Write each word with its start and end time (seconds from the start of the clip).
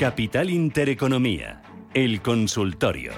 Capital 0.00 0.48
Intereconomía, 0.48 1.60
el 1.92 2.22
consultorio. 2.22 3.12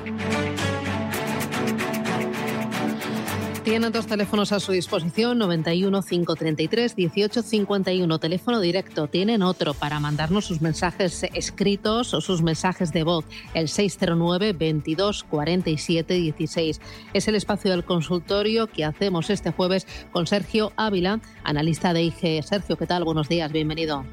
Tienen 3.62 3.92
dos 3.92 4.08
teléfonos 4.08 4.50
a 4.50 4.58
su 4.58 4.72
disposición, 4.72 5.38
91 5.38 6.02
533 6.02 6.96
18 6.96 7.42
51, 7.44 8.18
teléfono 8.18 8.58
directo. 8.58 9.06
Tienen 9.06 9.42
otro 9.42 9.74
para 9.74 10.00
mandarnos 10.00 10.46
sus 10.46 10.60
mensajes 10.60 11.22
escritos 11.34 12.14
o 12.14 12.20
sus 12.20 12.42
mensajes 12.42 12.92
de 12.92 13.04
voz, 13.04 13.26
el 13.54 13.68
609 13.68 14.52
22 14.52 15.22
47 15.22 16.14
16. 16.14 16.80
Es 17.12 17.28
el 17.28 17.36
espacio 17.36 17.70
del 17.70 17.84
consultorio 17.84 18.66
que 18.66 18.84
hacemos 18.84 19.30
este 19.30 19.52
jueves 19.52 19.86
con 20.10 20.26
Sergio 20.26 20.72
Ávila, 20.74 21.20
analista 21.44 21.92
de 21.92 22.02
IG. 22.02 22.42
Sergio, 22.42 22.76
¿qué 22.76 22.88
tal? 22.88 23.04
Buenos 23.04 23.28
días, 23.28 23.52
bienvenido. 23.52 24.04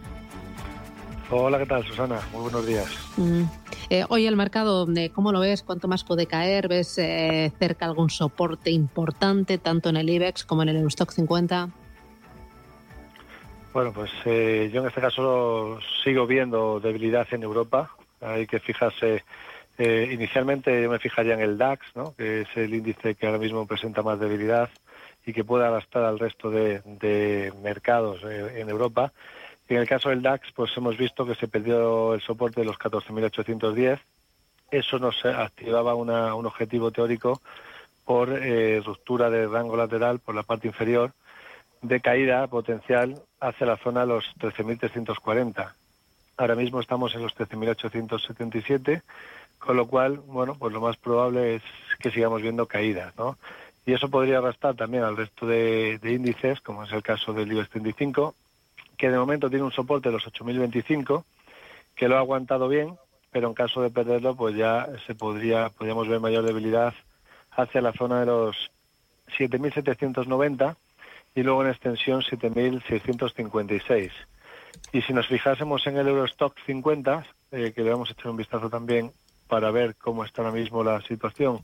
Hola, 1.32 1.60
¿qué 1.60 1.68
tal, 1.68 1.86
Susana? 1.86 2.20
Muy 2.32 2.42
buenos 2.42 2.66
días. 2.66 2.88
Mm. 3.16 3.44
Eh, 3.92 4.04
hoy 4.10 4.26
el 4.26 4.36
mercado, 4.36 4.88
eh, 4.96 5.12
¿cómo 5.12 5.32
lo 5.32 5.42
ves? 5.42 5.62
¿Cuánto 5.62 5.88
más 5.88 6.04
puede 6.04 6.26
caer? 6.26 6.68
¿Ves 6.68 6.98
eh, 6.98 7.52
cerca 7.60 7.86
algún 7.86 8.10
soporte 8.10 8.72
importante, 8.72 9.60
tanto 9.60 9.90
en 9.90 9.98
el 9.98 10.10
IBEX 10.10 10.44
como 10.44 10.64
en 10.64 10.70
el 10.70 10.78
Eurostock 10.78 11.12
50? 11.12 11.70
Bueno, 13.74 13.94
pues 13.94 14.10
eh, 14.26 14.72
yo 14.74 14.82
en 14.82 14.88
este 14.88 15.02
caso 15.02 15.80
sigo 16.04 16.26
viendo 16.26 16.80
debilidad 16.80 17.28
en 17.32 17.44
Europa. 17.44 17.92
Hay 18.22 18.48
que 18.48 18.60
fijarse, 18.60 19.24
eh, 19.78 20.10
inicialmente 20.12 20.82
yo 20.82 20.90
me 20.90 20.98
fijaría 20.98 21.36
en 21.36 21.42
el 21.42 21.60
DAX, 21.60 21.86
¿no? 21.96 22.16
que 22.16 22.42
es 22.42 22.48
el 22.56 22.74
índice 22.74 23.14
que 23.14 23.28
ahora 23.28 23.38
mismo 23.38 23.68
presenta 23.68 24.02
más 24.02 24.20
debilidad 24.20 24.70
y 25.28 25.34
que 25.34 25.44
puede 25.44 25.68
arrastrar 25.68 26.06
al 26.06 26.18
resto 26.18 26.50
de, 26.50 26.82
de 26.86 27.54
mercados 27.62 28.24
en 28.24 28.68
Europa. 28.68 29.14
En 29.70 29.78
el 29.78 29.88
caso 29.88 30.10
del 30.10 30.24
DAX, 30.24 30.52
pues 30.54 30.76
hemos 30.78 30.98
visto 30.98 31.28
que 31.28 31.36
se 31.36 31.48
perdió 31.48 32.16
el 32.16 32.22
soporte 32.22 32.62
de 32.62 32.66
los 32.66 32.78
14.810. 32.80 34.00
Eso 34.72 34.98
nos 34.98 35.24
activaba 35.24 35.94
una, 35.94 36.34
un 36.34 36.48
objetivo 36.48 36.90
teórico 36.90 37.40
por 38.04 38.30
eh, 38.32 38.82
ruptura 38.84 39.30
de 39.30 39.48
rango 39.48 39.78
lateral 39.78 40.18
por 40.20 40.34
la 40.34 40.42
parte 40.42 40.68
inferior 40.68 41.12
de 41.84 42.02
caída 42.02 42.48
potencial 42.48 43.22
hacia 43.40 43.68
la 43.68 43.78
zona 43.78 44.02
de 44.02 44.08
los 44.08 44.26
13.340. 44.40 45.72
Ahora 46.38 46.56
mismo 46.56 46.80
estamos 46.80 47.14
en 47.14 47.22
los 47.22 47.36
13.877, 47.36 49.04
con 49.60 49.78
lo 49.78 49.86
cual, 49.88 50.18
bueno, 50.18 50.56
pues 50.58 50.74
lo 50.74 50.82
más 50.82 50.98
probable 50.98 51.56
es 51.56 51.64
que 52.00 52.10
sigamos 52.10 52.42
viendo 52.42 52.66
caídas, 52.66 53.16
¿no? 53.18 53.38
Y 53.86 53.94
eso 53.94 54.10
podría 54.10 54.40
arrastrar 54.40 54.76
también 54.76 55.04
al 55.04 55.16
resto 55.16 55.46
de, 55.46 56.00
de 56.00 56.14
índices, 56.14 56.60
como 56.62 56.86
es 56.86 56.92
el 56.92 57.04
caso 57.04 57.34
del 57.34 57.52
IBEX 57.52 57.70
35, 57.70 58.34
que 59.00 59.10
de 59.10 59.18
momento 59.18 59.50
tiene 59.50 59.64
un 59.64 59.72
soporte 59.72 60.10
de 60.10 60.14
los 60.14 60.26
8.025, 60.26 61.24
que 61.96 62.10
lo 62.10 62.18
ha 62.18 62.20
aguantado 62.20 62.68
bien, 62.68 62.98
pero 63.32 63.48
en 63.48 63.54
caso 63.54 63.82
de 63.82 63.90
perderlo, 63.90 64.36
pues 64.36 64.56
ya 64.56 64.90
se 65.08 65.16
podría, 65.16 65.70
podríamos 65.70 66.10
ver 66.10 66.20
mayor 66.20 66.46
debilidad 66.46 66.94
hacia 67.52 67.82
la 67.82 67.94
zona 67.94 68.20
de 68.20 68.26
los 68.26 68.70
7.790 69.38 70.76
y 71.34 71.44
luego 71.44 71.64
en 71.64 71.70
extensión 71.70 72.22
7.656. 72.22 74.12
Y 74.92 75.02
si 75.02 75.14
nos 75.14 75.28
fijásemos 75.28 75.88
en 75.88 75.98
el 75.98 76.10
Eurostock 76.10 76.58
50, 76.66 77.26
eh, 77.52 77.72
que 77.74 77.84
le 77.84 77.92
vamos 77.92 78.10
a 78.10 78.14
echar 78.14 78.30
un 78.30 78.38
vistazo 78.38 78.70
también 78.70 79.12
para 79.48 79.72
ver 79.72 79.96
cómo 79.96 80.26
está 80.26 80.42
ahora 80.42 80.54
mismo 80.54 80.84
la 80.84 81.00
situación 81.02 81.62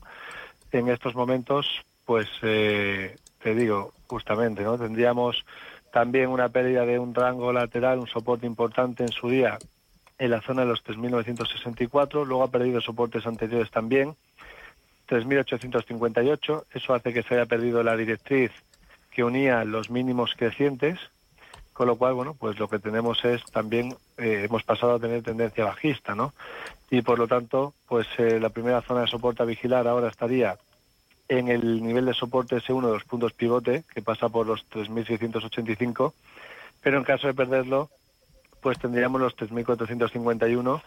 en 0.72 0.88
estos 0.88 1.14
momentos, 1.14 1.66
pues 2.06 2.28
eh, 2.42 3.16
te 3.42 3.54
digo, 3.54 3.92
justamente, 4.06 4.62
¿no? 4.62 4.78
Tendríamos 4.78 5.44
también 5.96 6.28
una 6.28 6.50
pérdida 6.50 6.84
de 6.84 6.98
un 6.98 7.14
rango 7.14 7.54
lateral, 7.54 7.98
un 7.98 8.06
soporte 8.06 8.44
importante 8.44 9.02
en 9.02 9.08
su 9.08 9.30
día 9.30 9.56
en 10.18 10.30
la 10.30 10.42
zona 10.42 10.60
de 10.60 10.68
los 10.68 10.84
3.964, 10.84 12.26
luego 12.26 12.42
ha 12.42 12.50
perdido 12.50 12.82
soportes 12.82 13.26
anteriores 13.26 13.70
también, 13.70 14.14
3.858, 15.08 16.64
eso 16.74 16.92
hace 16.92 17.14
que 17.14 17.22
se 17.22 17.32
haya 17.32 17.46
perdido 17.46 17.82
la 17.82 17.96
directriz 17.96 18.50
que 19.10 19.24
unía 19.24 19.64
los 19.64 19.88
mínimos 19.88 20.34
crecientes, 20.36 20.98
con 21.72 21.86
lo 21.86 21.96
cual, 21.96 22.12
bueno, 22.12 22.36
pues 22.38 22.58
lo 22.58 22.68
que 22.68 22.78
tenemos 22.78 23.24
es 23.24 23.42
también, 23.46 23.96
eh, 24.18 24.42
hemos 24.44 24.64
pasado 24.64 24.96
a 24.96 25.00
tener 25.00 25.22
tendencia 25.22 25.64
bajista, 25.64 26.14
¿no? 26.14 26.34
Y 26.90 27.00
por 27.00 27.18
lo 27.18 27.26
tanto, 27.26 27.72
pues 27.88 28.06
eh, 28.18 28.38
la 28.38 28.50
primera 28.50 28.82
zona 28.82 29.00
de 29.00 29.06
soporte 29.06 29.42
a 29.42 29.46
vigilar 29.46 29.88
ahora 29.88 30.08
estaría 30.08 30.58
en 31.28 31.48
el 31.48 31.82
nivel 31.82 32.06
de 32.06 32.14
soporte 32.14 32.56
S1 32.56 32.86
de 32.86 32.92
los 32.92 33.04
puntos 33.04 33.32
pivote, 33.32 33.84
que 33.92 34.02
pasa 34.02 34.28
por 34.28 34.46
los 34.46 34.68
3.685, 34.70 36.12
pero 36.82 36.98
en 36.98 37.04
caso 37.04 37.26
de 37.26 37.34
perderlo, 37.34 37.90
pues 38.60 38.78
tendríamos 38.78 39.20
los 39.20 39.36
3.451, 39.36 40.82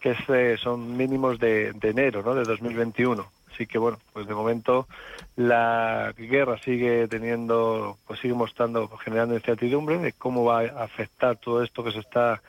que 0.00 0.10
es, 0.10 0.18
eh, 0.28 0.56
son 0.60 0.96
mínimos 0.96 1.38
de, 1.38 1.72
de 1.72 1.90
enero, 1.90 2.22
¿no?, 2.22 2.34
de 2.34 2.44
2021. 2.44 3.26
Así 3.52 3.66
que 3.66 3.78
bueno, 3.78 3.98
pues 4.12 4.26
de 4.26 4.34
momento 4.34 4.88
la 5.36 6.14
guerra 6.16 6.58
sigue 6.58 7.06
teniendo, 7.08 7.98
pues 8.06 8.20
sigue 8.20 8.34
mostrando, 8.34 8.88
generando 8.98 9.34
incertidumbre 9.34 9.98
de 9.98 10.12
cómo 10.12 10.44
va 10.44 10.60
a 10.60 10.84
afectar 10.84 11.36
todo 11.36 11.62
esto 11.62 11.84
que 11.84 11.92
se 11.92 12.00
está 12.00 12.40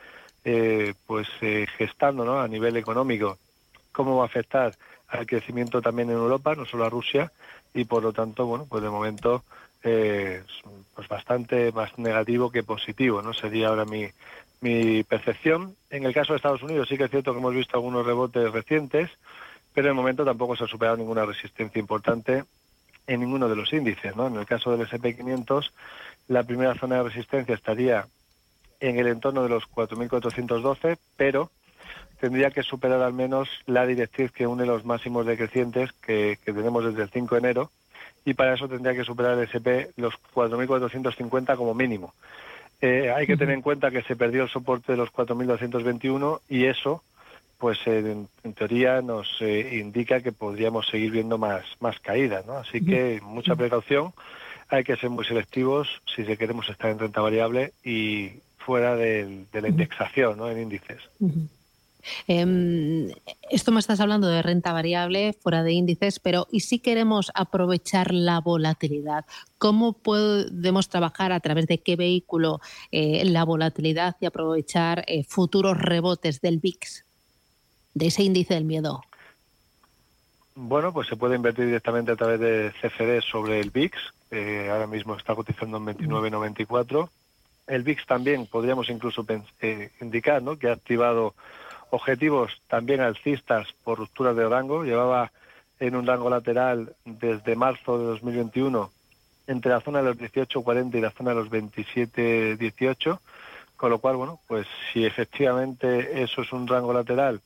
eh, 0.46 0.94
pues 1.06 1.28
eh, 1.42 1.68
gestando 1.78 2.24
¿no? 2.24 2.40
a 2.40 2.48
nivel 2.48 2.78
económico, 2.78 3.38
cómo 3.92 4.18
va 4.18 4.24
a 4.24 4.28
afectar 4.28 4.74
al 5.14 5.28
crecimiento 5.28 5.82
también 5.82 6.10
en 6.10 6.18
Europa, 6.18 6.56
no 6.56 6.66
solo 6.66 6.86
a 6.86 6.90
Rusia, 6.90 7.32
y 7.74 7.86
por 7.86 8.04
lo 8.04 8.14
tanto, 8.14 8.46
bueno, 8.46 8.66
pues 8.70 8.84
de 8.84 8.90
momento 8.90 9.44
eh, 9.84 10.44
pues 10.96 11.08
bastante 11.08 11.72
más 11.72 11.98
negativo 11.98 12.52
que 12.52 12.64
positivo, 12.64 13.22
¿no? 13.22 13.34
Sería 13.34 13.70
ahora 13.70 13.86
mi, 13.86 14.08
mi 14.62 15.04
percepción. 15.04 15.76
En 15.90 16.06
el 16.06 16.14
caso 16.14 16.34
de 16.34 16.38
Estados 16.38 16.64
Unidos 16.64 16.88
sí 16.88 16.98
que 16.98 17.06
es 17.06 17.12
cierto 17.12 17.34
que 17.34 17.40
hemos 17.40 17.54
visto 17.54 17.76
algunos 17.76 18.06
rebotes 18.06 18.52
recientes, 18.52 19.10
pero 19.74 19.88
de 19.88 19.94
momento 19.94 20.24
tampoco 20.24 20.56
se 20.56 20.64
ha 20.64 20.68
superado 20.68 20.98
ninguna 20.98 21.26
resistencia 21.26 21.80
importante 21.80 22.44
en 23.08 23.20
ninguno 23.20 23.50
de 23.50 23.56
los 23.56 23.74
índices, 23.74 24.16
¿no? 24.16 24.28
En 24.28 24.36
el 24.36 24.46
caso 24.46 24.72
del 24.72 24.88
S&P 24.88 25.18
500, 25.18 25.74
la 26.30 26.44
primera 26.44 26.76
zona 26.76 26.98
de 26.98 27.04
resistencia 27.04 27.56
estaría 27.56 28.08
en 28.80 28.98
el 28.98 29.08
entorno 29.08 29.44
de 29.44 29.50
los 29.50 29.64
4.412, 29.70 30.98
pero 31.18 31.52
tendría 32.24 32.52
que 32.52 32.64
superar 32.64 33.02
al 33.02 33.12
menos 33.12 33.50
la 33.66 33.86
directriz 33.86 34.32
que 34.32 34.48
une 34.48 34.66
los 34.66 34.86
máximos 34.86 35.26
decrecientes 35.26 35.92
que, 35.92 36.40
que 36.46 36.54
tenemos 36.54 36.86
desde 36.86 37.04
el 37.04 37.10
5 37.10 37.36
de 37.36 37.40
enero 37.40 37.72
y 38.24 38.34
para 38.34 38.54
eso 38.54 38.70
tendría 38.70 38.96
que 38.96 39.04
superar 39.04 39.38
el 39.38 39.44
SP 39.52 39.92
los 39.98 40.14
4.450 40.34 41.58
como 41.58 41.74
mínimo. 41.74 42.14
Eh, 42.80 43.12
hay 43.14 43.28
que 43.28 43.36
tener 43.36 43.54
en 43.54 43.62
cuenta 43.62 43.92
que 43.92 44.04
se 44.04 44.16
perdió 44.16 44.44
el 44.44 44.50
soporte 44.50 44.94
de 44.94 44.98
los 45.00 45.12
4.221 45.12 46.40
y 46.48 46.64
eso, 46.64 47.04
pues 47.58 47.78
en, 47.88 48.30
en 48.46 48.54
teoría 48.54 49.02
nos 49.02 49.28
eh, 49.42 49.82
indica 49.82 50.22
que 50.22 50.32
podríamos 50.32 50.88
seguir 50.88 51.12
viendo 51.12 51.38
más, 51.38 51.66
más 51.82 52.00
caídas, 52.00 52.46
¿no? 52.46 52.54
Así 52.54 52.86
que 52.86 53.20
mucha 53.22 53.58
precaución, 53.58 54.14
hay 54.70 54.86
que 54.86 54.96
ser 54.96 55.10
muy 55.10 55.26
selectivos 55.26 55.90
si 56.16 56.24
queremos 56.38 56.70
estar 56.70 56.90
en 56.90 57.00
renta 57.00 57.20
variable 57.20 57.74
y 57.84 58.30
fuera 58.60 58.96
de 58.96 59.46
la 59.52 59.68
indexación, 59.68 60.38
¿no? 60.38 60.50
En 60.50 60.62
índices. 60.62 61.02
Em, 62.28 63.10
esto 63.50 63.72
me 63.72 63.80
estás 63.80 64.00
hablando 64.00 64.28
de 64.28 64.42
renta 64.42 64.74
variable 64.74 65.34
fuera 65.34 65.64
de 65.64 65.74
índices, 65.74 66.20
pero 66.20 66.48
¿y 66.52 66.62
si 66.62 66.80
queremos 66.80 67.32
aprovechar 67.34 68.14
la 68.14 68.40
volatilidad? 68.40 69.26
¿Cómo 69.58 69.94
podemos 69.94 70.90
trabajar 70.90 71.32
a 71.32 71.40
través 71.40 71.68
de 71.68 71.80
qué 71.80 71.96
vehículo 71.96 72.62
eh, 72.92 73.24
la 73.26 73.44
volatilidad 73.44 74.16
y 74.20 74.26
aprovechar 74.26 75.04
eh, 75.08 75.24
futuros 75.24 75.78
rebotes 75.78 76.42
del 76.42 76.60
VIX, 76.60 77.06
de 77.94 78.08
ese 78.08 78.24
índice 78.24 78.54
del 78.54 78.66
miedo? 78.66 79.04
Bueno, 80.56 80.94
pues 80.94 81.08
se 81.08 81.16
puede 81.16 81.36
invertir 81.36 81.66
directamente 81.66 82.12
a 82.12 82.16
través 82.16 82.40
de 82.40 82.72
CFD 82.82 83.22
sobre 83.22 83.60
el 83.60 83.72
VIX, 83.72 83.98
ahora 84.72 84.88
mismo 84.88 85.16
está 85.16 85.36
cotizando 85.36 85.78
en 85.78 85.86
29.94. 85.86 87.10
El 87.68 87.84
VIX 87.84 88.06
también 88.06 88.46
podríamos 88.46 88.90
incluso 88.90 89.26
eh, 89.62 89.90
indicar 90.02 90.42
¿no? 90.44 90.58
que 90.58 90.68
ha 90.68 90.74
activado 90.74 91.34
objetivos 91.94 92.52
también 92.68 93.02
alcistas 93.02 93.68
por 93.84 94.00
rupturas 94.00 94.36
de 94.36 94.50
rango. 94.50 94.84
Llevaba 94.84 95.32
en 95.80 95.96
un 95.96 96.08
rango 96.08 96.30
lateral 96.30 96.96
desde 97.06 97.56
marzo 97.56 98.00
de 98.00 98.06
2021 98.06 98.92
entre 99.46 99.72
la 99.72 99.82
zona 99.82 100.00
de 100.02 100.06
los 100.06 100.18
18.40 100.18 100.96
y 100.96 101.02
la 101.02 101.12
zona 101.12 101.32
de 101.32 101.36
los 101.36 101.50
27.18, 101.52 103.20
con 103.76 103.90
lo 103.92 104.00
cual, 104.00 104.16
bueno, 104.16 104.40
pues 104.48 104.66
si 104.92 105.06
efectivamente 105.06 106.24
eso 106.24 106.42
es 106.42 106.52
un 106.52 106.68
rango 106.68 106.94
lateral 106.94 107.42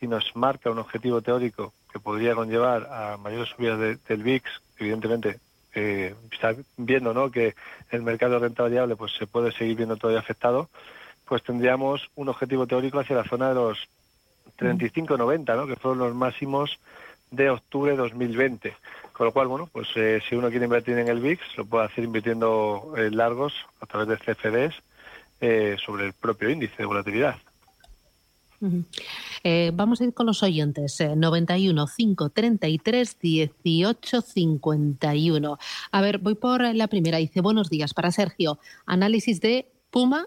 y 0.00 0.08
nos 0.08 0.34
marca 0.36 0.70
un 0.70 0.78
objetivo 0.78 1.22
teórico 1.22 1.72
que 1.90 1.98
podría 1.98 2.34
conllevar 2.34 2.88
a 2.90 3.16
mayores 3.16 3.48
subidas 3.48 3.78
del 3.78 4.22
VIX, 4.22 4.50
evidentemente 4.78 5.38
eh, 5.74 6.14
está 6.30 6.54
viendo 6.76 7.14
¿no? 7.14 7.30
que 7.30 7.54
el 7.90 8.02
mercado 8.02 8.34
de 8.34 8.40
renta 8.40 8.64
variable 8.64 8.96
pues 8.96 9.12
se 9.18 9.26
puede 9.26 9.52
seguir 9.52 9.76
viendo 9.76 9.96
todavía 9.96 10.20
afectado, 10.20 10.68
pues 11.26 11.42
tendríamos 11.42 12.08
un 12.14 12.28
objetivo 12.28 12.66
teórico 12.66 13.00
hacia 13.00 13.16
la 13.16 13.24
zona 13.24 13.48
de 13.48 13.54
los 13.54 13.78
35.90, 14.58 15.56
¿no? 15.56 15.66
que 15.66 15.76
fueron 15.76 15.98
los 15.98 16.14
máximos 16.14 16.78
de 17.30 17.50
octubre 17.50 17.92
de 17.92 17.98
2020. 17.98 18.74
Con 19.12 19.26
lo 19.26 19.32
cual, 19.32 19.48
bueno, 19.48 19.68
pues 19.72 19.88
eh, 19.96 20.20
si 20.28 20.34
uno 20.34 20.50
quiere 20.50 20.66
invertir 20.66 20.98
en 20.98 21.08
el 21.08 21.20
VIX, 21.20 21.40
lo 21.56 21.64
puede 21.64 21.86
hacer 21.86 22.04
invirtiendo 22.04 22.94
en 22.96 23.16
largos 23.16 23.54
a 23.80 23.86
través 23.86 24.08
de 24.08 24.16
CFDs 24.18 24.74
eh, 25.40 25.76
sobre 25.84 26.06
el 26.06 26.12
propio 26.12 26.50
índice 26.50 26.76
de 26.78 26.84
volatilidad. 26.84 27.36
Eh, 29.44 29.70
vamos 29.74 30.00
a 30.00 30.04
ir 30.04 30.14
con 30.14 30.26
los 30.26 30.42
oyentes. 30.42 30.98
91 31.00 31.86
533 31.94 33.18
18 33.20 34.20
51. 34.22 35.58
A 35.92 36.00
ver, 36.00 36.18
voy 36.18 36.34
por 36.34 36.74
la 36.74 36.86
primera. 36.86 37.18
Dice: 37.18 37.42
Buenos 37.42 37.68
días 37.68 37.92
para 37.92 38.12
Sergio. 38.12 38.58
Análisis 38.86 39.40
de 39.40 39.66
Puma, 39.90 40.26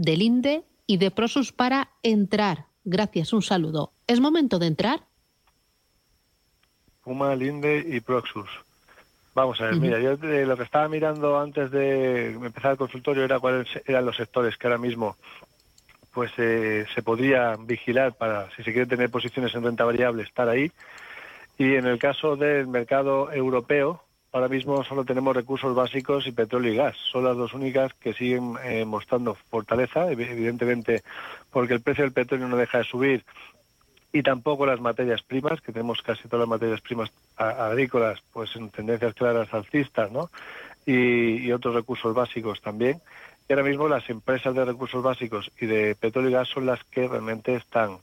del 0.00 0.22
INDE 0.22 0.64
y 0.86 0.96
de 0.96 1.10
Prosus 1.10 1.52
para 1.52 1.90
entrar. 2.02 2.66
Gracias, 2.84 3.34
un 3.34 3.42
saludo. 3.42 3.92
¿Es 4.06 4.18
momento 4.18 4.58
de 4.58 4.66
entrar? 4.66 5.00
Puma, 7.02 7.36
Linde 7.36 7.84
y 7.86 8.00
Proxus. 8.00 8.48
Vamos 9.34 9.60
a 9.60 9.66
ver, 9.66 9.76
mira, 9.76 10.00
yo 10.00 10.16
lo 10.16 10.56
que 10.56 10.62
estaba 10.62 10.88
mirando 10.88 11.38
antes 11.38 11.70
de 11.70 12.32
empezar 12.32 12.72
el 12.72 12.78
consultorio 12.78 13.24
era 13.24 13.38
cuáles 13.38 13.68
eran 13.86 14.04
los 14.04 14.16
sectores 14.16 14.56
que 14.56 14.66
ahora 14.66 14.78
mismo 14.78 15.16
pues 16.12 16.32
eh, 16.38 16.86
se 16.92 17.02
podría 17.02 17.56
vigilar 17.56 18.14
para, 18.14 18.50
si 18.56 18.64
se 18.64 18.72
quiere 18.72 18.86
tener 18.86 19.10
posiciones 19.10 19.54
en 19.54 19.62
renta 19.62 19.84
variable, 19.84 20.24
estar 20.24 20.48
ahí. 20.48 20.72
Y 21.58 21.74
en 21.74 21.86
el 21.86 21.98
caso 21.98 22.36
del 22.36 22.66
mercado 22.66 23.30
europeo, 23.30 24.02
ahora 24.32 24.48
mismo 24.48 24.84
solo 24.84 25.04
tenemos 25.04 25.34
recursos 25.34 25.74
básicos 25.74 26.26
y 26.26 26.32
petróleo 26.32 26.72
y 26.72 26.76
gas. 26.76 26.96
Son 27.10 27.24
las 27.24 27.36
dos 27.36 27.54
únicas 27.54 27.92
que 27.94 28.12
siguen 28.12 28.54
eh, 28.62 28.84
mostrando 28.84 29.34
fortaleza, 29.34 30.10
evidentemente 30.10 31.02
porque 31.50 31.74
el 31.74 31.80
precio 31.80 32.04
del 32.04 32.12
petróleo 32.12 32.48
no 32.48 32.56
deja 32.56 32.78
de 32.78 32.84
subir 32.84 33.24
y 34.12 34.22
tampoco 34.22 34.66
las 34.66 34.80
materias 34.80 35.22
primas, 35.22 35.60
que 35.60 35.72
tenemos 35.72 36.02
casi 36.02 36.24
todas 36.24 36.40
las 36.40 36.48
materias 36.48 36.80
primas 36.80 37.12
agrícolas, 37.36 38.20
pues 38.32 38.54
en 38.56 38.70
tendencias 38.70 39.14
claras 39.14 39.52
alcistas, 39.54 40.10
¿no? 40.10 40.30
Y, 40.84 41.52
otros 41.52 41.74
recursos 41.74 42.14
básicos 42.14 42.60
también. 42.60 43.00
Y 43.48 43.52
ahora 43.52 43.64
mismo 43.64 43.88
las 43.88 44.08
empresas 44.10 44.54
de 44.54 44.64
recursos 44.64 45.02
básicos 45.02 45.50
y 45.60 45.66
de 45.66 45.94
petróleo 45.94 46.30
y 46.30 46.32
gas 46.34 46.48
son 46.48 46.66
las 46.66 46.82
que 46.84 47.06
realmente 47.06 47.54
están, 47.54 47.98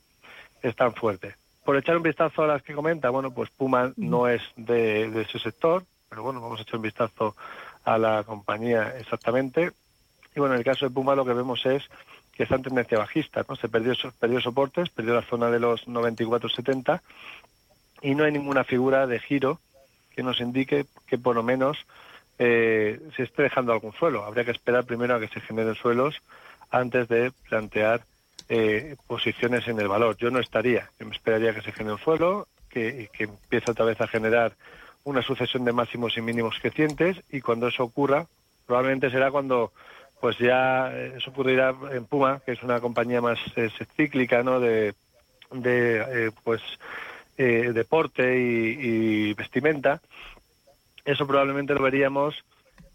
están 0.62 0.94
fuertes. 0.94 1.36
Por 1.66 1.76
echar 1.76 1.98
un 1.98 2.04
vistazo 2.04 2.44
a 2.44 2.48
las 2.48 2.64
que 2.64 2.74
comenta, 2.74 3.10
bueno, 3.10 3.32
pues 3.32 3.50
Puma 3.50 3.92
no 3.98 4.30
es 4.30 4.42
de, 4.56 5.10
de 5.10 5.22
ese 5.24 5.40
sector, 5.40 5.84
pero 6.10 6.24
bueno, 6.24 6.42
vamos 6.42 6.60
a 6.60 6.64
echar 6.64 6.78
un 6.78 6.84
vistazo 6.84 7.36
a 7.86 7.98
la 7.98 8.24
compañía 8.24 8.94
exactamente. 9.00 9.72
Y 10.36 10.40
bueno, 10.40 10.56
en 10.56 10.60
el 10.60 10.66
caso 10.66 10.86
de 10.86 10.94
Puma 10.94 11.16
lo 11.16 11.26
que 11.26 11.34
vemos 11.34 11.66
es 11.66 11.84
que 12.34 12.44
está 12.44 12.56
en 12.56 12.64
tendencia 12.64 13.00
bajista, 13.00 13.44
¿no? 13.50 13.56
Se 13.56 13.68
perdió, 13.68 13.94
perdió 14.20 14.40
soportes, 14.40 14.90
perdió 14.90 15.16
la 15.16 15.24
zona 15.24 15.50
de 15.50 15.60
los 15.60 15.88
94.70 15.88 17.02
y 18.02 18.14
no 18.14 18.24
hay 18.24 18.32
ninguna 18.32 18.64
figura 18.64 19.08
de 19.08 19.20
giro 19.20 19.60
que 20.12 20.24
nos 20.24 20.40
indique 20.40 20.86
que 21.08 21.18
por 21.18 21.36
lo 21.36 21.44
menos 21.44 21.78
eh, 22.38 23.00
se 23.16 23.24
esté 23.24 23.44
dejando 23.44 23.74
algún 23.74 23.94
suelo. 23.94 24.24
Habría 24.24 24.46
que 24.46 24.52
esperar 24.52 24.86
primero 24.86 25.16
a 25.16 25.20
que 25.20 25.28
se 25.28 25.42
generen 25.42 25.76
suelos 25.76 26.22
antes 26.70 27.08
de 27.08 27.32
plantear 27.50 28.02
eh, 28.50 28.96
posiciones 29.08 29.68
en 29.68 29.80
el 29.80 29.88
valor. 29.88 30.18
Yo 30.18 30.30
no 30.30 30.40
estaría, 30.40 30.90
yo 31.00 31.08
me 31.08 31.16
esperaría 31.16 31.54
que 31.54 31.62
se 31.62 31.72
genere 31.72 31.96
un 31.96 32.00
suelo, 32.00 32.48
que, 32.70 33.10
que 33.14 33.24
empiece 33.24 33.72
otra 33.72 33.86
vez 33.86 34.00
a 34.02 34.08
generar 34.08 34.54
una 35.08 35.22
sucesión 35.22 35.64
de 35.64 35.72
máximos 35.72 36.18
y 36.18 36.22
mínimos 36.22 36.60
crecientes 36.62 37.24
y 37.32 37.40
cuando 37.40 37.70
eso 37.70 37.84
ocurra, 37.84 38.28
probablemente 38.66 39.10
será 39.10 39.32
cuando 39.32 39.72
pues 40.20 40.38
ya 40.38 40.92
eh, 40.94 41.14
eso 41.16 41.30
ocurrirá 41.30 41.74
en 41.92 42.06
Puma, 42.06 42.42
que 42.46 42.52
es 42.52 42.62
una 42.62 42.82
compañía 42.82 43.22
más 43.22 43.40
eh, 43.56 43.70
cíclica, 43.96 44.44
¿no? 44.44 44.60
De, 44.60 44.96
de 45.52 46.28
eh, 46.28 46.32
pues 46.44 46.62
deporte 47.38 48.36
y, 48.36 49.34
vestimenta. 49.36 50.02
Eso 51.06 51.28
probablemente 51.28 51.76
lo 51.76 51.84
veríamos 51.84 52.44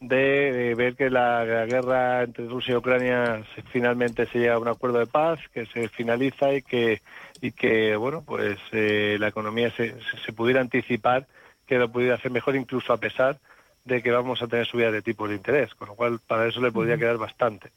de 0.00 0.75
ver 0.76 0.97
que 0.97 1.11
la, 1.11 1.44
guerra 1.44 2.25
entre 2.25 2.49
Rusia 2.49 2.73
y 2.73 2.76
Ucrania 2.76 3.44
finalmente 3.70 4.26
se 4.26 4.41
llega 4.41 4.55
a 4.55 4.58
un 4.58 4.67
acuerdo 4.67 4.99
de 4.99 5.06
paz, 5.06 5.38
que 5.55 5.65
se 5.67 5.88
finaliza 5.88 6.53
y 6.53 6.62
que 6.62 7.00
y 7.41 7.53
que 7.53 7.94
bueno 7.94 8.25
pues 8.26 8.58
la 8.73 9.29
economía 9.29 9.70
se, 9.70 9.94
se 10.26 10.32
pudiera 10.32 10.61
anticipar 10.61 11.29
que 11.73 11.79
lo 11.79 11.91
pudiera 11.91 12.17
hacer 12.17 12.31
mejor 12.31 12.55
incluso 12.55 12.93
a 12.93 12.99
pesar 12.99 13.39
de 13.87 14.03
que 14.03 14.11
vamos 14.11 14.43
a 14.43 14.47
tener 14.47 14.67
subida 14.67 14.91
de 14.91 15.01
tipos 15.01 15.27
de 15.31 15.37
interés, 15.37 15.75
con 15.75 15.89
lo 15.89 15.95
cual 15.95 16.21
para 16.21 16.47
eso 16.47 16.61
le 16.61 16.71
podría 16.71 16.99
quedar 16.99 17.17
bastante. 17.17 17.71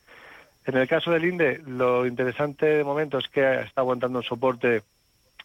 En 0.66 0.76
el 0.76 0.86
caso 0.86 1.12
del 1.12 1.24
INDE, 1.24 1.62
lo 1.66 2.06
interesante 2.06 2.66
de 2.66 2.84
momento 2.84 3.20
es 3.20 3.30
que 3.30 3.62
está 3.62 3.80
aguantando 3.80 4.20
un 4.20 4.26
soporte 4.26 4.84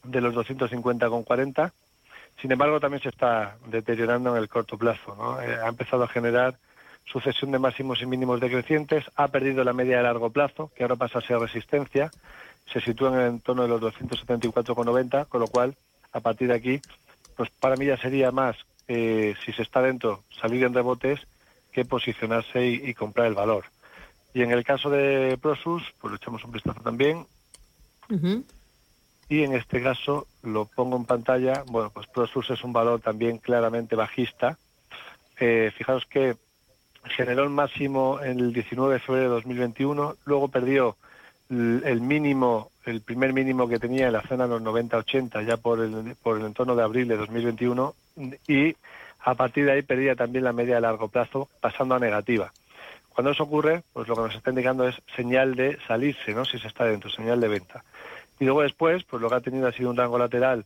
de 0.03 0.21
los 0.21 0.35
250,40. 0.35 1.71
Sin 2.41 2.51
embargo, 2.51 2.81
también 2.81 3.01
se 3.01 3.11
está 3.11 3.57
deteriorando 3.69 4.35
en 4.35 4.43
el 4.43 4.49
corto 4.49 4.77
plazo. 4.77 5.15
¿no? 5.15 5.41
Eh, 5.41 5.57
ha 5.63 5.69
empezado 5.69 6.03
a 6.03 6.09
generar 6.09 6.57
sucesión 7.05 7.53
de 7.53 7.61
máximos 7.61 8.03
y 8.03 8.07
mínimos 8.07 8.41
decrecientes, 8.41 9.05
ha 9.15 9.29
perdido 9.29 9.63
la 9.63 9.73
media 9.73 9.99
de 9.99 10.03
largo 10.03 10.31
plazo, 10.31 10.73
que 10.75 10.83
ahora 10.83 10.97
pasa 10.97 11.21
a 11.21 11.23
ser 11.23 11.39
resistencia, 11.39 12.11
se 12.67 12.81
sitúa 12.81 13.11
en 13.11 13.21
el 13.21 13.27
entorno 13.29 13.63
de 13.63 13.69
los 13.69 13.81
274,90, 13.81 15.29
con 15.29 15.41
lo 15.41 15.47
cual, 15.47 15.77
a 16.13 16.19
partir 16.19 16.49
de 16.49 16.55
aquí, 16.55 16.81
pues 17.37 17.51
para 17.51 17.77
mí 17.77 17.87
ya 17.87 17.97
sería 17.97 18.31
más 18.31 18.57
eh, 18.89 19.35
si 19.45 19.53
se 19.53 19.63
está 19.63 19.81
dentro, 19.81 20.25
salir 20.41 20.65
en 20.65 20.75
rebotes 20.75 21.21
que 21.73 21.85
posicionarse 21.85 22.67
y, 22.67 22.93
comprar 22.95 23.29
el 23.29 23.35
valor. 23.35 23.65
Y 24.35 24.43
en 24.43 24.51
el 24.51 24.65
caso 24.65 24.91
de 24.91 25.39
Prosus, 25.41 25.85
pues 26.01 26.11
lo 26.11 26.17
echamos 26.17 26.45
un 26.45 26.51
vistazo 26.51 26.81
también. 26.81 27.25
Y 29.29 29.45
en 29.45 29.55
este 29.55 29.81
caso 29.81 30.27
lo 30.43 30.65
pongo 30.65 30.97
en 30.97 31.05
pantalla. 31.05 31.63
Bueno, 31.67 31.91
pues 31.91 32.09
Prosus 32.09 32.51
es 32.51 32.65
un 32.65 32.73
valor 32.73 33.01
también 33.01 33.39
claramente 33.39 33.95
bajista. 33.95 34.59
Eh, 35.39 35.71
fijaros 35.77 36.05
que 36.07 36.37
generó 37.05 37.45
el 37.45 37.51
máximo 37.51 38.21
en 38.21 38.41
el 38.41 38.53
19 38.53 38.95
de 38.95 39.01
febrero 39.01 39.29
de 39.29 39.35
2021, 39.37 40.17
luego 40.25 40.49
perdió 40.49 40.97
el 41.51 42.01
mínimo, 42.01 42.71
el 42.85 43.01
primer 43.01 43.33
mínimo 43.33 43.69
que 43.69 43.79
tenía 43.79 44.07
en 44.07 44.13
la 44.13 44.23
zona 44.23 44.45
de 44.47 44.51
los 44.51 44.63
90-80 44.63 45.45
ya 45.45 45.57
por 45.57 45.81
el, 45.81 46.15
por 46.23 46.39
el 46.39 46.47
entorno 46.47 46.77
de 46.77 46.83
abril 46.83 47.09
de 47.09 47.17
2021 47.17 47.95
y 48.47 48.77
a 49.21 49.35
partir 49.35 49.67
de 49.67 49.73
ahí 49.73 49.83
perdía 49.83 50.15
también 50.15 50.45
la 50.45 50.53
media 50.53 50.77
de 50.77 50.81
largo 50.83 51.09
plazo 51.09 51.49
pasando 51.61 51.95
a 51.95 51.99
negativa. 51.99 52.53
Cuando 53.11 53.33
eso 53.33 53.43
ocurre, 53.43 53.83
pues 53.93 54.07
lo 54.09 54.15
que 54.15 54.23
nos 54.23 54.35
está 54.35 54.51
indicando 54.51 54.87
es 54.87 54.95
señal 55.17 55.57
de 55.57 55.77
salirse, 55.87 56.33
¿no? 56.33 56.45
Si 56.45 56.59
se 56.59 56.69
está 56.69 56.85
dentro, 56.85 57.11
señal 57.11 57.41
de 57.41 57.49
venta. 57.49 57.85
Y 58.39 58.45
luego 58.45 58.63
después, 58.63 59.03
pues 59.05 59.21
lo 59.21 59.29
que 59.29 59.35
ha 59.35 59.41
tenido 59.41 59.67
ha 59.67 59.73
sido 59.73 59.91
un 59.91 59.97
rango 59.97 60.19
lateral 60.19 60.65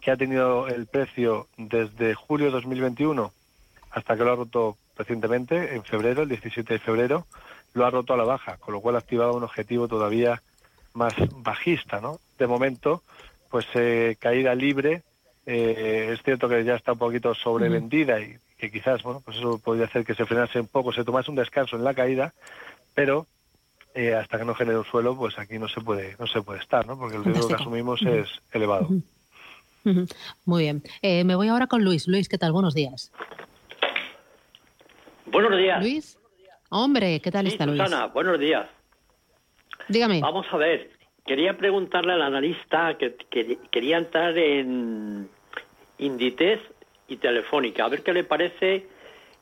que 0.00 0.10
ha 0.10 0.16
tenido 0.16 0.68
el 0.68 0.86
precio 0.86 1.48
desde 1.56 2.14
julio 2.14 2.46
de 2.46 2.52
2021 2.52 3.32
hasta 3.90 4.16
que 4.16 4.24
lo 4.24 4.32
ha 4.32 4.36
roto 4.36 4.78
recientemente, 4.96 5.74
en 5.74 5.82
febrero, 5.82 6.22
el 6.22 6.28
17 6.28 6.74
de 6.74 6.78
febrero, 6.78 7.26
lo 7.74 7.86
ha 7.86 7.90
roto 7.90 8.14
a 8.14 8.16
la 8.16 8.24
baja, 8.24 8.56
con 8.58 8.74
lo 8.74 8.80
cual 8.80 8.96
ha 8.96 9.00
activado 9.00 9.34
un 9.34 9.44
objetivo 9.44 9.88
todavía 9.88 10.42
más 10.94 11.14
bajista, 11.36 12.00
¿no? 12.00 12.18
De 12.38 12.46
momento, 12.46 13.02
pues 13.50 13.66
eh, 13.74 14.16
caída 14.18 14.54
libre, 14.54 15.02
eh, 15.46 16.10
es 16.12 16.22
cierto 16.22 16.48
que 16.48 16.64
ya 16.64 16.74
está 16.74 16.92
un 16.92 16.98
poquito 16.98 17.34
sobrevendida 17.34 18.20
y 18.20 18.36
que 18.58 18.70
quizás, 18.70 19.02
bueno, 19.02 19.20
pues 19.24 19.36
eso 19.38 19.58
podría 19.58 19.86
hacer 19.86 20.04
que 20.04 20.14
se 20.14 20.26
frenase 20.26 20.60
un 20.60 20.68
poco, 20.68 20.92
se 20.92 21.04
tomase 21.04 21.30
un 21.30 21.36
descanso 21.36 21.76
en 21.76 21.84
la 21.84 21.94
caída, 21.94 22.34
pero 22.94 23.26
eh, 23.94 24.14
hasta 24.14 24.38
que 24.38 24.44
no 24.44 24.54
genere 24.54 24.78
un 24.78 24.84
suelo, 24.84 25.16
pues 25.16 25.38
aquí 25.38 25.58
no 25.58 25.68
se 25.68 25.80
puede, 25.80 26.16
no 26.18 26.26
se 26.26 26.42
puede 26.42 26.60
estar, 26.60 26.86
¿no? 26.86 26.98
Porque 26.98 27.16
el 27.16 27.24
riesgo 27.24 27.48
que 27.48 27.54
asumimos 27.54 28.02
es 28.02 28.28
elevado. 28.52 28.88
Muy 30.44 30.62
bien. 30.62 30.82
me 31.02 31.34
voy 31.34 31.48
ahora 31.48 31.66
con 31.66 31.82
Luis. 31.84 32.06
Luis, 32.06 32.28
¿qué 32.28 32.36
tal? 32.36 32.52
Buenos 32.52 32.74
días. 32.74 33.10
Buenos 35.26 35.56
días. 35.56 35.80
Luis. 35.80 36.19
Hombre, 36.70 37.20
¿qué 37.20 37.30
tal 37.32 37.48
está 37.48 37.66
Luis? 37.66 37.82
Susana, 37.82 38.06
buenos 38.06 38.38
días. 38.38 38.66
Dígame. 39.88 40.20
Vamos 40.20 40.46
a 40.52 40.56
ver, 40.56 40.90
quería 41.26 41.58
preguntarle 41.58 42.12
al 42.12 42.22
analista 42.22 42.96
que, 42.96 43.16
quería 43.70 43.98
entrar 43.98 44.38
en 44.38 45.28
Inditex 45.98 46.62
y 47.08 47.16
Telefónica, 47.16 47.84
a 47.84 47.88
ver 47.88 48.04
qué 48.04 48.12
le 48.12 48.22
parece 48.22 48.86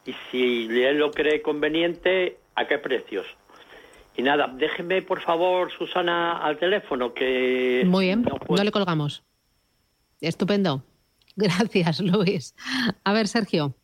y 0.06 0.14
si 0.30 0.68
él 0.82 0.98
lo 0.98 1.10
cree 1.10 1.42
conveniente, 1.42 2.38
a 2.54 2.66
qué 2.66 2.78
precios. 2.78 3.26
Y 4.16 4.22
nada, 4.22 4.48
déjeme 4.48 5.02
por 5.02 5.20
favor, 5.20 5.70
Susana, 5.70 6.38
al 6.38 6.58
teléfono 6.58 7.12
que... 7.12 7.84
Muy 7.86 8.06
bien, 8.06 8.22
no, 8.22 8.64
le 8.64 8.72
colgamos. 8.72 9.22
Estupendo. 10.22 10.82
Gracias, 11.36 12.00
Luis. 12.00 12.54
A 13.04 13.12
ver, 13.12 13.28
Sergio. 13.28 13.74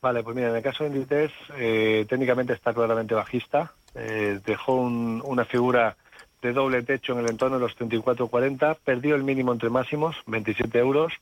Vale, 0.00 0.22
pues 0.22 0.36
mira, 0.36 0.50
en 0.50 0.56
el 0.56 0.62
caso 0.62 0.84
de 0.84 0.90
Inditex, 0.90 1.32
eh, 1.56 2.06
técnicamente 2.08 2.52
está 2.52 2.72
claramente 2.72 3.14
bajista. 3.14 3.72
Eh, 3.94 4.38
dejó 4.44 4.74
una 4.74 5.44
figura 5.44 5.96
de 6.40 6.52
doble 6.52 6.82
techo 6.82 7.14
en 7.14 7.20
el 7.20 7.30
entorno 7.30 7.58
de 7.58 7.62
los 7.62 7.76
34,40, 7.76 8.76
perdió 8.84 9.16
el 9.16 9.24
mínimo 9.24 9.52
entre 9.52 9.70
máximos, 9.70 10.16
27 10.26 10.78
euros, 10.78 11.12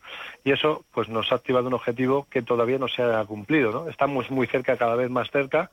y 0.45 0.53
eso 0.53 0.85
pues 0.93 1.09
nos 1.09 1.33
ha 1.33 1.37
activado 1.37 1.69
un 1.69 1.75
objetivo 1.75 2.27
que 2.31 2.43
todavía 2.43 2.79
no 2.79 2.89
se 2.89 3.03
ha 3.03 3.25
cumplido. 3.25 3.73
¿no? 3.73 3.89
Estamos 3.89 4.31
muy 4.31 4.47
cerca, 4.47 4.77
cada 4.77 4.95
vez 4.95 5.09
más 5.09 5.31
cerca, 5.31 5.71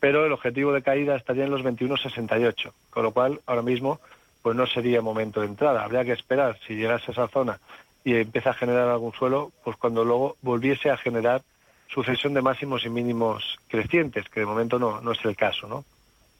pero 0.00 0.24
el 0.24 0.32
objetivo 0.32 0.72
de 0.72 0.82
caída 0.82 1.16
estaría 1.16 1.44
en 1.44 1.50
los 1.50 1.62
21,68, 1.62 2.72
con 2.88 3.02
lo 3.02 3.12
cual 3.12 3.40
ahora 3.46 3.62
mismo 3.62 4.00
pues 4.40 4.56
no 4.56 4.66
sería 4.66 5.02
momento 5.02 5.40
de 5.40 5.48
entrada. 5.48 5.84
Habría 5.84 6.04
que 6.04 6.12
esperar 6.12 6.58
si 6.66 6.74
llegase 6.74 7.10
a 7.10 7.12
esa 7.12 7.28
zona 7.28 7.58
y 8.04 8.14
empieza 8.14 8.50
a 8.50 8.54
generar 8.54 8.88
algún 8.88 9.12
suelo, 9.12 9.52
pues 9.64 9.76
cuando 9.76 10.04
luego 10.04 10.36
volviese 10.40 10.90
a 10.90 10.96
generar 10.96 11.42
sucesión 11.88 12.34
de 12.34 12.42
máximos 12.42 12.84
y 12.84 12.90
mínimos 12.90 13.58
crecientes, 13.68 14.28
que 14.28 14.40
de 14.40 14.46
momento 14.46 14.78
no, 14.78 15.00
no 15.00 15.12
es 15.12 15.24
el 15.24 15.36
caso, 15.36 15.66
¿no? 15.66 15.84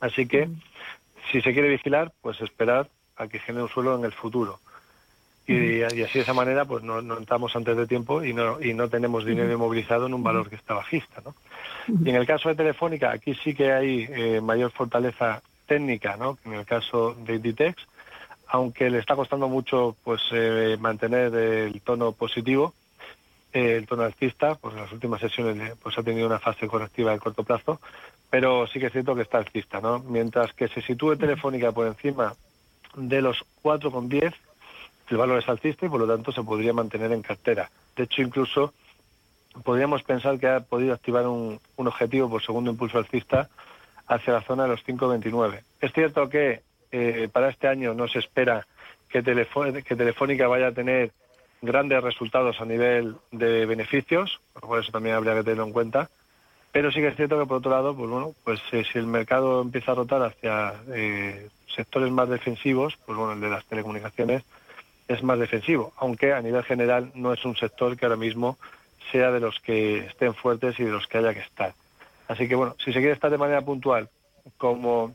Así 0.00 0.26
que, 0.26 0.49
si 1.33 1.40
se 1.40 1.52
quiere 1.52 1.69
vigilar, 1.69 2.12
pues 2.21 2.40
esperar 2.40 2.88
a 3.17 3.26
que 3.26 3.40
genere 3.40 3.64
un 3.64 3.71
suelo 3.71 3.97
en 3.97 4.05
el 4.05 4.12
futuro. 4.12 4.61
Y, 5.47 5.81
así 5.83 5.97
de 5.97 6.21
esa 6.21 6.35
manera, 6.35 6.67
pues 6.67 6.85
no, 6.85 7.00
no, 7.00 7.17
entramos 7.17 7.57
antes 7.57 7.75
de 7.75 7.87
tiempo 7.87 8.23
y 8.23 8.35
no, 8.35 8.62
y 8.62 8.75
no 8.75 8.90
tenemos 8.90 9.25
dinero 9.25 9.50
inmovilizado 9.50 10.05
en 10.05 10.12
un 10.12 10.23
valor 10.23 10.50
que 10.50 10.57
está 10.57 10.75
bajista, 10.75 11.23
¿no? 11.25 11.35
Y 12.05 12.11
en 12.11 12.17
el 12.17 12.26
caso 12.26 12.50
de 12.50 12.55
Telefónica, 12.55 13.11
aquí 13.11 13.35
sí 13.35 13.55
que 13.55 13.73
hay 13.73 14.07
eh, 14.11 14.43
mayor 14.43 14.71
fortaleza 14.71 15.40
técnica, 15.67 16.19
¿no? 16.19 16.37
Que 16.37 16.50
en 16.50 16.55
el 16.57 16.67
caso 16.67 17.17
de 17.25 17.37
Inditex, 17.37 17.83
aunque 18.49 18.90
le 18.90 18.99
está 18.99 19.17
costando 19.17 19.49
mucho, 19.49 19.97
pues, 20.05 20.21
eh, 20.33 20.76
mantener 20.78 21.35
el 21.35 21.81
tono 21.81 22.12
positivo, 22.12 22.75
el 23.59 23.87
tono 23.87 24.03
alcista, 24.03 24.55
pues 24.55 24.75
en 24.75 24.83
las 24.83 24.93
últimas 24.93 25.21
sesiones 25.21 25.75
pues 25.83 25.99
ha 25.99 26.03
tenido 26.03 26.27
una 26.27 26.38
fase 26.38 26.67
correctiva 26.67 27.12
de 27.12 27.19
corto 27.19 27.43
plazo, 27.43 27.81
pero 28.31 28.67
sí 28.67 28.79
que 28.79 28.87
es 28.87 28.93
cierto 28.93 29.15
que 29.15 29.23
está 29.23 29.38
alcista, 29.38 29.81
¿no? 29.81 30.00
Mientras 30.00 30.53
que 30.53 30.69
se 30.69 30.83
sitúe 30.83 31.17
Telefónica 31.17 31.73
por 31.73 31.87
encima 31.87 32.35
de 32.97 33.23
los 33.23 33.45
4,10, 33.62 34.35
el 35.11 35.17
valor 35.17 35.38
es 35.38 35.49
alcista 35.49 35.87
y 35.87 35.88
por 35.88 36.00
lo 36.00 36.07
tanto 36.07 36.33
se 36.33 36.43
podría 36.43 36.73
mantener 36.73 37.12
en 37.12 37.23
cartera. 37.23 37.71
De 37.97 38.05
hecho, 38.05 38.23
incluso 38.23 38.75
podríamos 39.65 40.03
pensar 40.03 40.38
que 40.38 40.49
ha 40.49 40.61
podido 40.61 40.93
activar 40.93 41.27
un, 41.27 41.59
objetivo 41.77 42.29
por 42.29 42.43
segundo 42.43 42.71
impulso 42.71 42.99
alcista 42.99 43.49
hacia 44.07 44.35
la 44.35 44.43
zona 44.43 44.65
de 44.65 44.71
los 44.71 44.85
5,29. 44.85 45.62
Es 45.81 45.93
cierto 45.93 46.29
que 46.29 46.62
eh, 46.93 47.29
para 47.33 47.49
este 47.49 47.69
año 47.69 47.95
no 47.95 48.09
se 48.09 48.19
espera 48.19 48.67
que, 49.09 49.23
que 49.23 49.97
Telefónica 49.97 50.49
vaya 50.49 50.69
a 50.69 50.73
tener 50.73 51.12
grandes 51.62 52.03
resultados 52.03 52.61
a 52.61 52.65
nivel 52.65 53.17
de 53.31 53.67
beneficios, 53.67 54.41
por 54.53 54.62
lo 54.62 54.69
cual 54.69 54.83
eso 54.83 54.93
también 54.93 55.17
habría 55.17 55.35
que 55.35 55.43
tenerlo 55.43 55.65
en 55.65 55.73
cuenta. 55.73 56.11
Pero 56.73 56.93
sí 56.93 57.00
que 57.00 57.09
es 57.09 57.17
cierto 57.17 57.38
que 57.38 57.47
por 57.47 57.59
otro 57.59 57.71
lado, 57.71 57.97
pues 57.97 58.11
bueno, 58.11 58.35
pues 58.45 58.61
si 58.71 58.99
el 58.99 59.07
mercado 59.07 59.62
empieza 59.62 59.93
a 59.93 59.95
rotar 59.97 60.23
hacia 60.23 60.75
eh, 60.93 61.49
sectores 61.75 62.11
más 62.11 62.29
defensivos, 62.29 62.99
pues 63.07 63.17
bueno, 63.17 63.33
el 63.33 63.41
de 63.41 63.49
las 63.49 63.65
telecomunicaciones 63.65 64.45
es 65.09 65.23
más 65.23 65.38
defensivo, 65.38 65.93
aunque 65.97 66.35
a 66.35 66.43
nivel 66.43 66.62
general 66.65 67.11
no 67.15 67.33
es 67.33 67.45
un 67.45 67.57
sector 67.57 67.97
que 67.97 68.05
ahora 68.05 68.17
mismo 68.17 68.59
sea 69.11 69.31
de 69.31 69.41
los 69.41 69.59
que 69.61 70.00
estén 70.00 70.35
fuertes 70.35 70.79
y 70.79 70.85
de 70.85 70.91
los 70.91 71.07
que 71.07 71.19
haya 71.19 71.33
que 71.33 71.41
estar. 71.41 71.75
Así 72.29 72.47
que 72.47 72.55
bueno, 72.55 72.77
si 72.79 72.93
se 72.93 72.99
quiere 72.99 73.12
estar 73.12 73.31
de 73.31 73.38
manera 73.38 73.62
puntual 73.62 74.11
como 74.59 75.15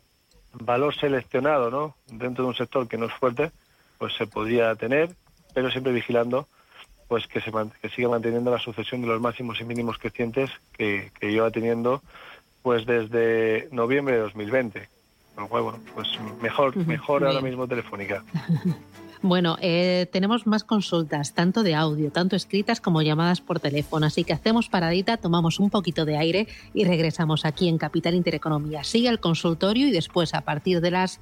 valor 0.52 0.94
seleccionado, 0.94 1.70
¿no? 1.70 1.94
Dentro 2.08 2.44
de 2.44 2.48
un 2.48 2.56
sector 2.56 2.88
que 2.88 2.98
no 2.98 3.06
es 3.06 3.12
fuerte, 3.12 3.52
pues 3.98 4.14
se 4.14 4.26
podría 4.26 4.74
tener 4.74 5.10
pero 5.54 5.70
siempre 5.70 5.92
vigilando 5.92 6.46
pues 7.08 7.26
que 7.26 7.40
se 7.40 7.52
que 7.80 7.88
siga 7.90 8.08
manteniendo 8.08 8.50
la 8.50 8.58
sucesión 8.58 9.02
de 9.02 9.06
los 9.06 9.20
máximos 9.20 9.60
y 9.60 9.64
mínimos 9.64 9.98
crecientes 9.98 10.50
que, 10.72 11.10
que 11.20 11.30
lleva 11.30 11.50
teniendo 11.50 12.02
pues 12.62 12.86
desde 12.86 13.68
noviembre 13.72 14.16
de 14.16 14.22
2020. 14.22 14.88
Con 15.34 15.44
lo 15.44 15.48
cual, 15.50 15.62
bueno, 15.64 15.80
pues 15.94 16.08
mejor, 16.40 16.76
mejor 16.76 17.24
ahora 17.24 17.40
mismo 17.40 17.66
telefónica. 17.68 18.24
Bueno, 19.26 19.56
eh, 19.62 20.06
tenemos 20.12 20.46
más 20.46 20.64
consultas, 20.64 21.32
tanto 21.32 21.62
de 21.62 21.74
audio, 21.74 22.12
tanto 22.12 22.36
escritas 22.36 22.82
como 22.82 23.00
llamadas 23.00 23.40
por 23.40 23.58
teléfono. 23.58 24.04
Así 24.04 24.22
que 24.22 24.34
hacemos 24.34 24.68
paradita, 24.68 25.16
tomamos 25.16 25.60
un 25.60 25.70
poquito 25.70 26.04
de 26.04 26.18
aire 26.18 26.46
y 26.74 26.84
regresamos 26.84 27.46
aquí 27.46 27.70
en 27.70 27.78
Capital 27.78 28.14
Intereconomía. 28.14 28.84
Sigue 28.84 29.08
el 29.08 29.20
consultorio 29.20 29.88
y 29.88 29.92
después, 29.92 30.34
a 30.34 30.42
partir 30.42 30.82
de 30.82 30.90
las 30.90 31.20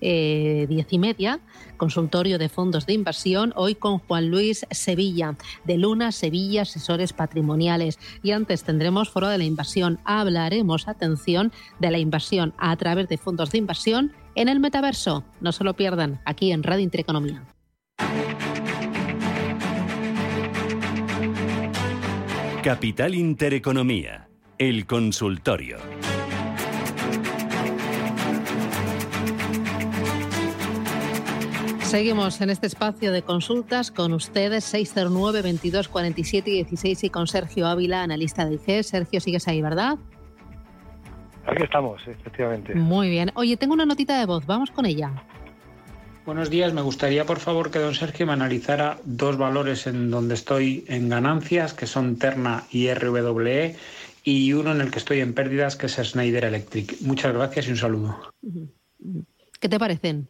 eh, 0.00 0.66
diez 0.68 0.86
y 0.92 0.98
media, 0.98 1.40
consultorio 1.76 2.38
de 2.38 2.48
fondos 2.48 2.86
de 2.86 2.92
inversión, 2.92 3.52
hoy 3.56 3.74
con 3.74 3.98
Juan 3.98 4.30
Luis 4.30 4.66
Sevilla, 4.70 5.36
de 5.64 5.78
Luna 5.78 6.12
Sevilla 6.12 6.62
Asesores 6.62 7.12
Patrimoniales. 7.12 7.98
Y 8.22 8.32
antes 8.32 8.64
tendremos 8.64 9.10
foro 9.10 9.28
de 9.28 9.38
la 9.38 9.44
inversión. 9.44 9.98
Hablaremos, 10.04 10.88
atención, 10.88 11.52
de 11.78 11.90
la 11.90 11.98
inversión 11.98 12.54
a 12.58 12.76
través 12.76 13.08
de 13.08 13.18
fondos 13.18 13.50
de 13.50 13.58
inversión 13.58 14.12
en 14.34 14.48
el 14.48 14.60
metaverso. 14.60 15.24
No 15.40 15.52
se 15.52 15.64
lo 15.64 15.74
pierdan 15.74 16.20
aquí 16.24 16.52
en 16.52 16.62
Radio 16.62 16.82
Intereconomía. 16.82 17.44
Capital 22.62 23.14
Intereconomía, 23.14 24.28
el 24.58 24.86
consultorio. 24.86 25.78
Seguimos 31.90 32.40
en 32.40 32.50
este 32.50 32.68
espacio 32.68 33.10
de 33.10 33.22
consultas 33.22 33.90
con 33.90 34.12
ustedes 34.12 34.62
609 34.62 35.42
22 35.42 35.88
47 35.88 36.48
16 36.48 37.02
y 37.02 37.10
con 37.10 37.26
Sergio 37.26 37.66
Ávila, 37.66 38.04
analista 38.04 38.46
de 38.46 38.54
IG. 38.54 38.84
Sergio, 38.84 39.20
sigues 39.20 39.48
ahí, 39.48 39.60
¿verdad? 39.60 39.98
Aquí 41.46 41.64
estamos, 41.64 42.00
efectivamente. 42.06 42.76
Muy 42.76 43.10
bien. 43.10 43.32
Oye, 43.34 43.56
tengo 43.56 43.74
una 43.74 43.86
notita 43.86 44.20
de 44.20 44.26
voz, 44.26 44.46
vamos 44.46 44.70
con 44.70 44.86
ella. 44.86 45.10
Buenos 46.24 46.48
días, 46.48 46.72
me 46.72 46.80
gustaría 46.80 47.26
por 47.26 47.40
favor 47.40 47.72
que 47.72 47.80
don 47.80 47.96
Sergio 47.96 48.24
me 48.24 48.34
analizara 48.34 48.98
dos 49.04 49.36
valores 49.36 49.88
en 49.88 50.12
donde 50.12 50.34
estoy 50.34 50.84
en 50.86 51.08
ganancias, 51.08 51.74
que 51.74 51.88
son 51.88 52.20
Terna 52.20 52.66
y 52.70 52.94
RWE, 52.94 53.74
y 54.22 54.52
uno 54.52 54.70
en 54.70 54.80
el 54.80 54.92
que 54.92 55.00
estoy 55.00 55.18
en 55.18 55.34
pérdidas, 55.34 55.74
que 55.74 55.86
es 55.86 55.96
Schneider 55.96 56.44
Electric. 56.44 57.00
Muchas 57.00 57.34
gracias 57.34 57.66
y 57.66 57.70
un 57.72 57.76
saludo. 57.78 58.16
¿Qué 59.58 59.68
te 59.68 59.80
parecen? 59.80 60.28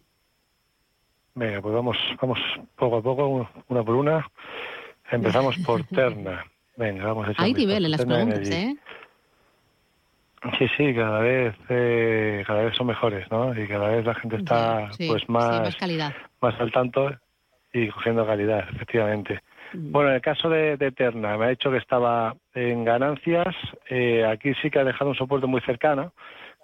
Venga, 1.34 1.60
pues 1.60 1.74
vamos, 1.74 1.96
vamos 2.20 2.38
poco 2.76 2.96
a 2.96 3.02
poco, 3.02 3.48
una 3.68 3.82
por 3.82 3.94
una. 3.94 4.26
Empezamos 5.10 5.56
por 5.66 5.84
Terna. 5.84 6.44
Venga, 6.76 7.04
vamos 7.06 7.28
a 7.28 7.42
Hay 7.42 7.52
nivel 7.52 7.84
en 7.84 7.90
las 7.90 8.04
preguntas, 8.04 8.50
¿eh? 8.50 8.76
Sí, 10.58 10.66
sí, 10.76 10.94
cada 10.94 11.20
vez, 11.20 11.54
eh, 11.68 12.42
cada 12.46 12.62
vez 12.62 12.74
son 12.74 12.86
mejores, 12.86 13.30
¿no? 13.30 13.52
Y 13.58 13.68
cada 13.68 13.88
vez 13.88 14.06
la 14.06 14.14
gente 14.14 14.36
está, 14.36 14.88
pues 14.96 15.28
más, 15.28 15.60
más, 15.60 15.76
calidad. 15.76 16.14
más 16.40 16.58
al 16.58 16.72
tanto 16.72 17.10
y 17.74 17.88
cogiendo 17.88 18.26
calidad, 18.26 18.66
efectivamente. 18.72 19.40
Mm. 19.74 19.92
Bueno, 19.92 20.08
en 20.08 20.16
el 20.16 20.22
caso 20.22 20.48
de, 20.48 20.78
de, 20.78 20.92
Terna, 20.92 21.36
me 21.36 21.44
ha 21.44 21.48
dicho 21.48 21.70
que 21.70 21.76
estaba 21.76 22.34
en 22.54 22.84
ganancias. 22.84 23.54
Eh, 23.90 24.24
aquí 24.24 24.54
sí 24.62 24.70
que 24.70 24.78
ha 24.78 24.84
dejado 24.84 25.10
un 25.10 25.16
soporte 25.16 25.46
muy 25.46 25.60
cercano, 25.60 26.14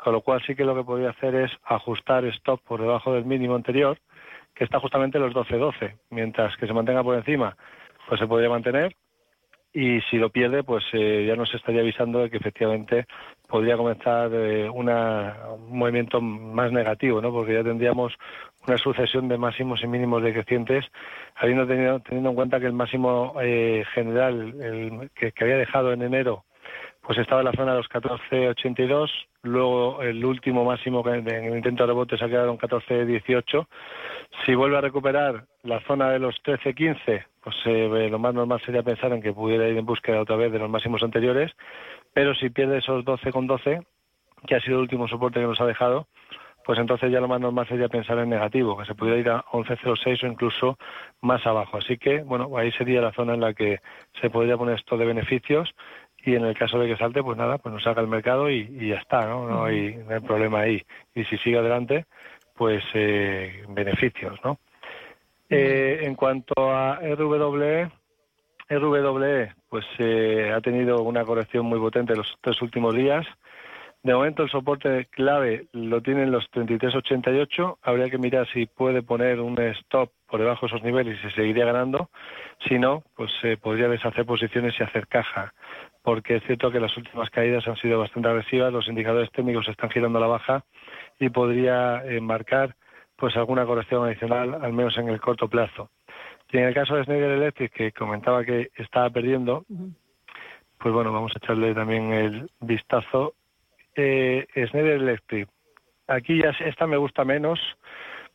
con 0.02 0.14
lo 0.14 0.23
cual 0.23 0.42
sí 0.46 0.54
que 0.54 0.64
lo 0.64 0.75
que 0.75 0.85
podría 0.85 1.11
hacer 1.11 1.35
es 1.35 1.52
ajustar 1.64 2.25
stop 2.25 2.62
por 2.62 2.80
debajo 2.80 3.12
del 3.12 3.26
mínimo 3.26 3.56
anterior 3.56 3.99
que 4.56 4.64
está 4.64 4.80
justamente 4.80 5.18
en 5.18 5.25
los 5.25 5.34
12-12, 5.34 5.94
mientras 6.10 6.56
que 6.56 6.66
se 6.66 6.72
mantenga 6.72 7.04
por 7.04 7.14
encima, 7.14 7.56
pues 8.08 8.18
se 8.18 8.26
podría 8.26 8.48
mantener 8.48 8.96
y 9.76 10.00
si 10.10 10.16
lo 10.16 10.30
pierde, 10.30 10.62
pues 10.62 10.82
eh, 10.94 11.26
ya 11.28 11.36
nos 11.36 11.54
estaría 11.54 11.82
avisando 11.82 12.20
de 12.20 12.30
que 12.30 12.38
efectivamente 12.38 13.04
podría 13.46 13.76
comenzar 13.76 14.30
eh, 14.32 14.70
una, 14.70 15.36
un 15.54 15.76
movimiento 15.76 16.18
más 16.22 16.72
negativo, 16.72 17.20
¿no? 17.20 17.30
Porque 17.30 17.52
ya 17.52 17.62
tendríamos 17.62 18.14
una 18.66 18.78
sucesión 18.78 19.28
de 19.28 19.36
máximos 19.36 19.82
y 19.82 19.86
mínimos 19.86 20.22
decrecientes, 20.22 20.86
habiendo 21.34 21.66
tenido, 21.66 22.00
teniendo 22.00 22.30
en 22.30 22.36
cuenta 22.36 22.58
que 22.58 22.64
el 22.64 22.72
máximo 22.72 23.34
eh, 23.42 23.84
general 23.92 24.54
el, 24.62 25.10
que, 25.14 25.32
que 25.32 25.44
había 25.44 25.58
dejado 25.58 25.92
en 25.92 26.00
enero 26.00 26.44
pues 27.06 27.18
estaba 27.18 27.40
en 27.40 27.44
la 27.44 27.52
zona 27.52 27.72
de 27.72 27.78
los 27.78 27.88
14.82, 27.88 29.08
luego 29.42 30.02
el 30.02 30.25
último 30.25 30.64
máximo 30.64 31.04
en 31.08 31.28
el 31.28 31.56
intento 31.56 31.84
de 31.84 31.86
rebote 31.86 32.18
se 32.18 32.25
ha 32.25 32.28
quedado 32.28 32.50
en 32.50 32.58
14.18. 32.58 33.66
Si 34.44 34.54
vuelve 34.56 34.78
a 34.78 34.80
recuperar 34.80 35.44
la 35.62 35.80
zona 35.82 36.10
de 36.10 36.18
los 36.18 36.34
13.15, 36.42 37.25
pues 37.44 37.56
eh, 37.66 38.08
lo 38.10 38.18
más 38.18 38.34
normal 38.34 38.60
sería 38.66 38.82
pensar 38.82 39.12
en 39.12 39.22
que 39.22 39.32
pudiera 39.32 39.68
ir 39.68 39.76
en 39.78 39.86
búsqueda 39.86 40.20
otra 40.20 40.34
vez 40.34 40.50
de 40.50 40.58
los 40.58 40.68
máximos 40.68 41.02
anteriores, 41.04 41.52
pero 42.12 42.34
si 42.34 42.50
pierde 42.50 42.78
esos 42.78 43.04
12.12, 43.04 43.86
que 44.44 44.56
ha 44.56 44.60
sido 44.60 44.76
el 44.76 44.82
último 44.82 45.06
soporte 45.06 45.38
que 45.38 45.46
nos 45.46 45.60
ha 45.60 45.66
dejado, 45.66 46.08
pues 46.66 46.80
entonces 46.80 47.12
ya 47.12 47.20
lo 47.20 47.28
más 47.28 47.40
normal 47.40 47.68
sería 47.68 47.88
pensar 47.88 48.18
en 48.18 48.28
negativo, 48.28 48.76
que 48.76 48.84
se 48.84 48.96
pudiera 48.96 49.20
ir 49.20 49.30
a 49.30 49.44
11.06 49.52 50.25
o 50.25 50.26
incluso 50.26 50.78
más 51.20 51.46
abajo. 51.46 51.78
Así 51.78 51.96
que, 51.96 52.25
bueno, 52.25 52.48
ahí 52.56 52.72
sería 52.72 53.00
la 53.00 53.12
zona 53.12 53.34
en 53.34 53.40
la 53.40 53.54
que 53.54 53.78
se 54.20 54.30
podría 54.30 54.56
poner 54.56 54.75
esto 54.75 54.96
de 54.96 55.06
beneficios 55.06 55.72
y 56.26 56.35
en 56.35 56.45
el 56.45 56.59
caso 56.59 56.78
de 56.78 56.88
que 56.88 56.97
salte, 56.97 57.23
pues 57.23 57.38
nada, 57.38 57.56
pues 57.59 57.73
nos 57.73 57.85
saca 57.85 58.00
el 58.00 58.09
mercado 58.09 58.50
y, 58.50 58.88
ya 58.88 58.97
está, 58.97 59.26
¿no? 59.26 59.49
No 59.49 59.64
hay, 59.64 59.92
problema 60.26 60.61
ahí. 60.61 60.83
Y 61.14 61.25
si 61.25 61.38
sigue 61.38 61.56
adelante, 61.56 62.04
pues 62.54 62.83
eh, 62.95 63.64
beneficios, 63.68 64.37
¿no? 64.45 64.59
Eh, 65.49 66.00
en 66.02 66.16
cuanto 66.16 66.54
a 66.59 66.97
RWE, 66.97 67.88
RWE, 68.68 69.54
pues 69.68 69.87
eh, 69.99 70.52
ha 70.52 70.61
tenido 70.61 71.02
una 71.02 71.25
corrección 71.25 71.66
muy 71.66 71.78
potente 71.78 72.16
los 72.16 72.37
tres 72.40 72.61
últimos 72.61 72.92
días. 72.92 73.25
De 74.02 74.14
momento 74.14 74.42
el 74.42 74.50
soporte 74.50 75.06
clave 75.06 75.66
lo 75.73 76.00
tienen 76.00 76.30
los 76.30 76.50
33.88. 76.52 77.78
Habría 77.83 78.09
que 78.11 78.18
mirar 78.18 78.47
si 78.52 78.66
puede 78.66 79.02
poner 79.02 79.40
un 79.40 79.61
stop 79.61 80.11
por 80.28 80.40
debajo 80.40 80.66
de 80.66 80.75
esos 80.75 80.83
niveles 80.85 81.18
y 81.18 81.23
se 81.23 81.35
seguiría 81.35 81.66
ganando. 81.66 82.11
Si 82.68 82.78
no, 82.78 83.02
pues 83.16 83.33
se 83.40 83.56
podría 83.56 83.88
deshacer 83.88 84.25
posiciones 84.25 84.75
y 84.78 84.83
hacer 84.83 85.09
caja. 85.09 85.52
Porque 86.06 86.36
es 86.36 86.44
cierto 86.44 86.70
que 86.70 86.78
las 86.78 86.96
últimas 86.96 87.30
caídas 87.30 87.66
han 87.66 87.75
sido 87.78 87.98
bastante 87.98 88.28
agresivas, 88.28 88.72
los 88.72 88.86
indicadores 88.86 89.28
técnicos 89.32 89.66
están 89.66 89.90
girando 89.90 90.18
a 90.18 90.20
la 90.20 90.28
baja 90.28 90.64
y 91.18 91.30
podría 91.30 92.00
eh, 92.04 92.20
marcar 92.20 92.76
pues 93.16 93.36
alguna 93.36 93.66
corrección 93.66 94.04
adicional, 94.04 94.56
al 94.62 94.72
menos 94.72 94.96
en 94.98 95.08
el 95.08 95.20
corto 95.20 95.48
plazo. 95.48 95.90
Y 96.52 96.58
en 96.58 96.66
el 96.66 96.75
caso 96.75 96.94
de 96.94 97.02
Schneider 97.02 97.32
Electric, 97.32 97.72
que 97.72 97.90
comentaba 97.90 98.44
que 98.44 98.70
estaba 98.76 99.10
perdiendo, 99.10 99.64
pues 100.78 100.94
bueno, 100.94 101.12
vamos 101.12 101.32
a 101.34 101.44
echarle 101.44 101.75
también 101.75 102.12
el 102.12 102.50
vistazo. 102.60 103.34
Eh, 103.96 104.46
Schneider 104.54 105.00
Electric, 105.00 105.48
aquí 106.06 106.40
ya 106.40 106.50
esta 106.50 106.86
me 106.86 106.98
gusta 106.98 107.25
menos. 107.25 107.58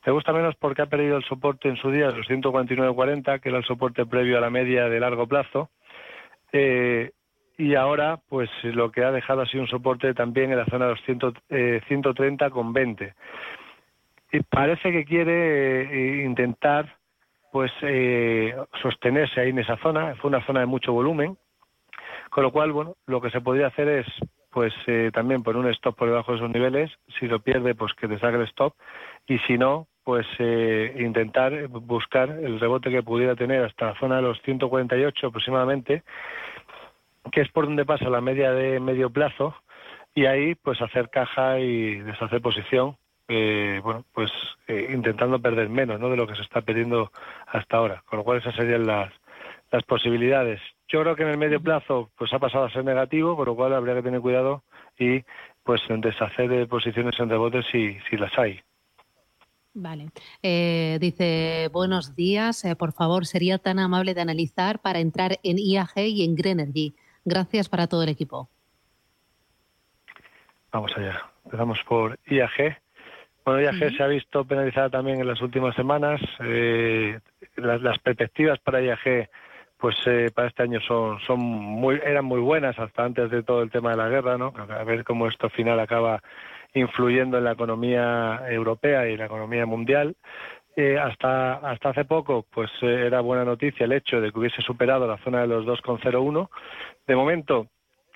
Me 0.06 0.12
gusta 0.12 0.34
menos 0.34 0.56
porque 0.58 0.82
ha 0.82 0.88
perdido 0.88 1.16
el 1.16 1.24
soporte 1.24 1.70
en 1.70 1.78
su 1.78 1.90
día, 1.90 2.12
los 2.12 2.28
149.40, 2.28 3.40
que 3.40 3.48
era 3.48 3.60
el 3.60 3.64
soporte 3.64 4.06
previo 4.06 4.38
a 4.38 4.42
la 4.42 4.50
media 4.50 4.90
de 4.90 5.00
largo 5.00 5.26
plazo. 5.26 5.70
Eh, 6.52 7.12
y 7.62 7.76
ahora, 7.76 8.20
pues 8.28 8.50
lo 8.64 8.92
que 8.92 9.04
ha 9.04 9.12
dejado 9.12 9.42
ha 9.42 9.46
sido 9.46 9.62
un 9.62 9.70
soporte 9.70 10.16
también 10.16 10.52
en 10.52 10.58
la 10.58 10.66
zona 10.66 10.86
de 10.86 10.92
los 10.92 11.02
100, 11.04 11.20
eh, 11.50 11.82
130,20. 11.88 13.14
Y 14.32 14.40
parece 14.42 14.92
que 14.92 15.06
quiere 15.06 15.82
eh, 15.84 16.26
intentar 16.26 16.98
pues 17.52 17.72
eh, 17.84 18.56
sostenerse 18.82 19.42
ahí 19.42 19.50
en 19.50 19.60
esa 19.60 19.78
zona. 19.78 20.16
Fue 20.16 20.30
una 20.30 20.44
zona 20.48 20.62
de 20.62 20.66
mucho 20.66 20.92
volumen, 20.92 21.38
con 22.32 22.44
lo 22.44 22.52
cual, 22.52 22.72
bueno, 22.72 22.96
lo 23.06 23.22
que 23.22 23.30
se 23.30 23.42
podría 23.42 23.68
hacer 23.68 23.88
es, 23.90 24.08
pues 24.50 24.74
eh, 24.88 25.12
también 25.14 25.44
poner 25.44 25.62
un 25.62 25.70
stop 25.72 25.96
por 25.96 26.08
debajo 26.08 26.32
de 26.32 26.38
esos 26.40 26.50
niveles. 26.50 26.90
Si 27.20 27.28
lo 27.28 27.42
pierde, 27.42 27.76
pues 27.76 27.94
que 27.94 28.08
te 28.08 28.18
saque 28.18 28.38
el 28.38 28.48
stop. 28.48 28.74
Y 29.28 29.38
si 29.40 29.60
no, 29.60 29.88
pues 30.04 30.26
eh, 30.40 30.96
intentar 31.00 31.68
buscar 31.68 32.30
el 32.30 32.60
rebote 32.60 32.90
que 32.90 33.04
pudiera 33.04 33.36
tener 33.36 33.64
hasta 33.64 33.88
la 33.88 34.00
zona 34.00 34.16
de 34.16 34.24
los 34.24 34.42
148 34.42 35.28
aproximadamente, 35.28 36.04
que 37.32 37.42
es 37.42 37.50
por 37.50 37.66
donde 37.66 37.86
pasa 37.86 38.10
la 38.10 38.22
media 38.22 38.52
de 38.52 38.80
medio 38.80 39.10
plazo. 39.10 39.56
Y 40.14 40.26
ahí, 40.26 40.56
pues 40.56 40.82
hacer 40.82 41.10
caja 41.10 41.60
y 41.60 41.96
deshacer 42.02 42.42
posición 42.42 42.98
eh, 43.34 43.80
bueno, 43.82 44.04
pues 44.14 44.30
eh, 44.68 44.90
intentando 44.94 45.42
perder 45.42 45.70
menos 45.70 46.02
¿no? 46.02 46.10
de 46.10 46.18
lo 46.18 46.28
que 46.28 46.36
se 46.36 46.42
está 46.42 46.62
perdiendo 46.62 47.14
hasta 47.48 47.78
ahora. 47.78 48.04
Con 48.06 48.20
lo 48.20 48.26
cual 48.26 48.40
esas 48.40 48.54
serían 48.56 48.86
las, 48.86 49.14
las 49.72 49.84
posibilidades. 49.84 50.60
Yo 50.90 51.02
creo 51.02 51.16
que 51.16 51.24
en 51.24 51.30
el 51.30 51.38
medio 51.38 51.62
plazo 51.62 52.12
pues 52.18 52.34
ha 52.34 52.40
pasado 52.40 52.66
a 52.66 52.72
ser 52.72 52.84
negativo, 52.84 53.38
con 53.38 53.46
lo 53.46 53.56
cual 53.56 53.74
habría 53.74 53.96
que 53.96 54.02
tener 54.02 54.20
cuidado 54.20 54.64
y 55.00 55.24
pues 55.64 55.82
deshacer 55.88 56.50
de 56.50 56.68
posiciones 56.68 57.18
en 57.20 57.30
rebote 57.30 57.64
si, 57.72 57.98
si 58.10 58.18
las 58.18 58.38
hay. 58.38 58.60
Vale. 59.74 60.10
Eh, 60.44 60.98
dice, 61.00 61.70
buenos 61.72 62.14
días. 62.16 62.66
Eh, 62.66 62.76
por 62.76 62.92
favor, 62.92 63.26
sería 63.26 63.58
tan 63.58 63.80
amable 63.80 64.14
de 64.14 64.20
analizar 64.20 64.80
para 64.80 65.00
entrar 65.00 65.40
en 65.44 65.58
IAG 65.58 65.98
y 65.98 66.26
en 66.26 66.36
Greenergy. 66.36 66.94
Gracias 67.26 67.70
para 67.70 67.88
todo 67.88 68.04
el 68.04 68.10
equipo. 68.10 68.50
Vamos 70.72 70.92
allá. 70.96 71.22
Empezamos 71.46 71.80
por 71.88 72.18
IAG. 72.28 72.78
Bueno, 73.44 73.62
IAG 73.62 73.96
se 73.96 74.04
ha 74.04 74.08
visto 74.08 74.46
penalizada 74.46 74.90
también 74.90 75.20
en 75.20 75.28
las 75.28 75.42
últimas 75.42 75.76
semanas. 75.76 76.22
Eh, 76.40 77.20
las, 77.56 78.00
perspectivas 78.00 78.60
para 78.60 78.82
IAG, 78.82 79.30
pues 79.78 79.96
eh, 80.06 80.30
para 80.34 80.48
este 80.48 80.64
año 80.64 80.80
son, 80.82 81.20
son 81.22 81.40
muy, 81.40 82.00
eran 82.04 82.26
muy 82.26 82.40
buenas 82.40 82.78
hasta 82.80 83.04
antes 83.04 83.30
de 83.30 83.44
todo 83.44 83.64
el 83.64 83.72
tema 83.72 83.92
de 83.92 83.98
la 83.98 84.10
guerra, 84.10 84.38
¿no? 84.38 84.54
A 84.56 84.84
ver 84.84 85.04
cómo 85.04 85.28
esto 85.28 85.48
al 85.48 85.52
final 85.52 85.80
acaba 85.80 86.22
influyendo 86.74 87.38
en 87.38 87.44
la 87.44 87.52
economía 87.52 88.42
europea 88.48 89.08
y 89.08 89.18
la 89.18 89.26
economía 89.26 89.66
mundial. 89.66 90.16
Eh, 90.76 90.98
hasta 90.98 91.56
hasta 91.56 91.90
hace 91.90 92.06
poco, 92.06 92.46
pues 92.50 92.72
era 92.82 93.20
buena 93.22 93.44
noticia 93.44 93.84
el 93.84 93.92
hecho 93.92 94.22
de 94.22 94.32
que 94.32 94.40
hubiese 94.40 94.62
superado 94.62 95.06
la 95.06 95.18
zona 95.18 95.42
de 95.42 95.48
los 95.48 95.66
2,01. 95.66 96.50
De 97.06 97.16
momento, 97.16 97.68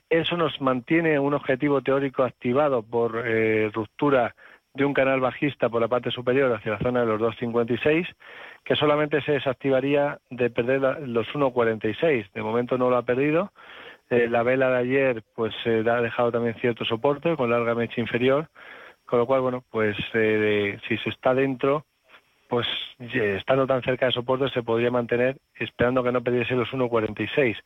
eso 0.10 0.38
nos 0.38 0.62
mantiene 0.62 1.20
un 1.20 1.34
objetivo 1.34 1.82
teórico 1.82 2.24
activado 2.24 2.82
por 2.82 3.24
ruptura 3.74 4.34
de 4.76 4.86
un 4.86 4.94
canal 4.94 5.22
bajista 5.22 5.70
por 5.70 5.82
la 5.82 5.88
parte 5.88 6.12
superior 6.12 6.52
hacia 6.52 6.74
la 6.74 6.80
zona 6.80 7.02
de 7.02 7.06
los 7.06 7.22
2.56, 7.22 8.08
que 8.64 8.76
solamente 8.76 9.22
se 9.22 9.34
desactivaría 9.34 10.20
de 10.30 10.50
perder 10.50 11.08
los 11.08 11.28
1.46. 11.28 12.32
De 12.34 12.44
momento 12.44 12.78
no 12.78 12.90
lo 12.90 12.98
ha 12.98 13.04
perdido. 13.04 13.52
Eh, 14.10 14.28
la 14.30 14.44
vela 14.44 14.70
de 14.70 14.78
ayer 14.78 15.24
pues 15.34 15.54
eh, 15.66 15.84
ha 15.90 16.02
dejado 16.02 16.32
también 16.32 16.56
cierto 16.56 16.86
soporte 16.86 17.36
con 17.36 17.50
larga 17.50 17.74
mecha 17.74 18.02
inferior, 18.02 18.50
con 19.06 19.20
lo 19.20 19.26
cual, 19.26 19.42
bueno, 19.42 19.64
pues 19.72 19.98
eh, 20.14 20.78
si 20.88 20.98
se 20.98 21.10
está 21.10 21.34
dentro, 21.34 21.86
pues 22.48 22.68
estando 23.00 23.68
tan 23.68 23.82
cerca 23.82 24.08
de 24.08 24.12
soporte 24.12 24.50
se 24.50 24.64
podría 24.64 24.92
mantener 24.92 25.38
esperando 25.56 26.04
que 26.04 26.12
no 26.12 26.24
perdiese 26.24 26.56
los 26.56 26.70
1.46. 26.70 27.58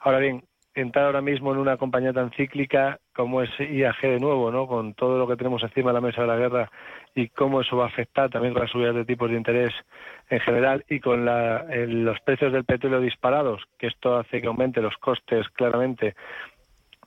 Ahora 0.00 0.18
bien, 0.18 0.44
entrar 0.74 1.06
ahora 1.06 1.20
mismo 1.20 1.52
en 1.52 1.58
una 1.58 1.76
compañía 1.76 2.12
tan 2.12 2.30
cíclica 2.30 2.98
como 3.14 3.42
es 3.42 3.50
IAG 3.58 4.00
de 4.02 4.20
nuevo, 4.20 4.50
¿no? 4.50 4.66
Con 4.66 4.94
todo 4.94 5.18
lo 5.18 5.26
que 5.26 5.36
tenemos 5.36 5.62
encima 5.62 5.90
de 5.90 5.94
la 5.94 6.00
mesa 6.00 6.22
de 6.22 6.28
la 6.28 6.36
guerra 6.36 6.70
y 7.14 7.28
cómo 7.28 7.60
eso 7.60 7.76
va 7.76 7.84
a 7.84 7.88
afectar 7.88 8.30
también 8.30 8.54
con 8.54 8.62
las 8.62 8.70
subidas 8.70 8.94
de 8.94 9.04
tipos 9.04 9.30
de 9.30 9.36
interés 9.36 9.74
en 10.28 10.40
general 10.40 10.84
y 10.88 11.00
con 11.00 11.24
los 11.24 12.20
precios 12.20 12.52
del 12.52 12.64
petróleo 12.64 13.00
disparados, 13.00 13.62
que 13.78 13.88
esto 13.88 14.16
hace 14.16 14.40
que 14.40 14.46
aumente 14.46 14.80
los 14.80 14.96
costes 14.98 15.48
claramente 15.50 16.14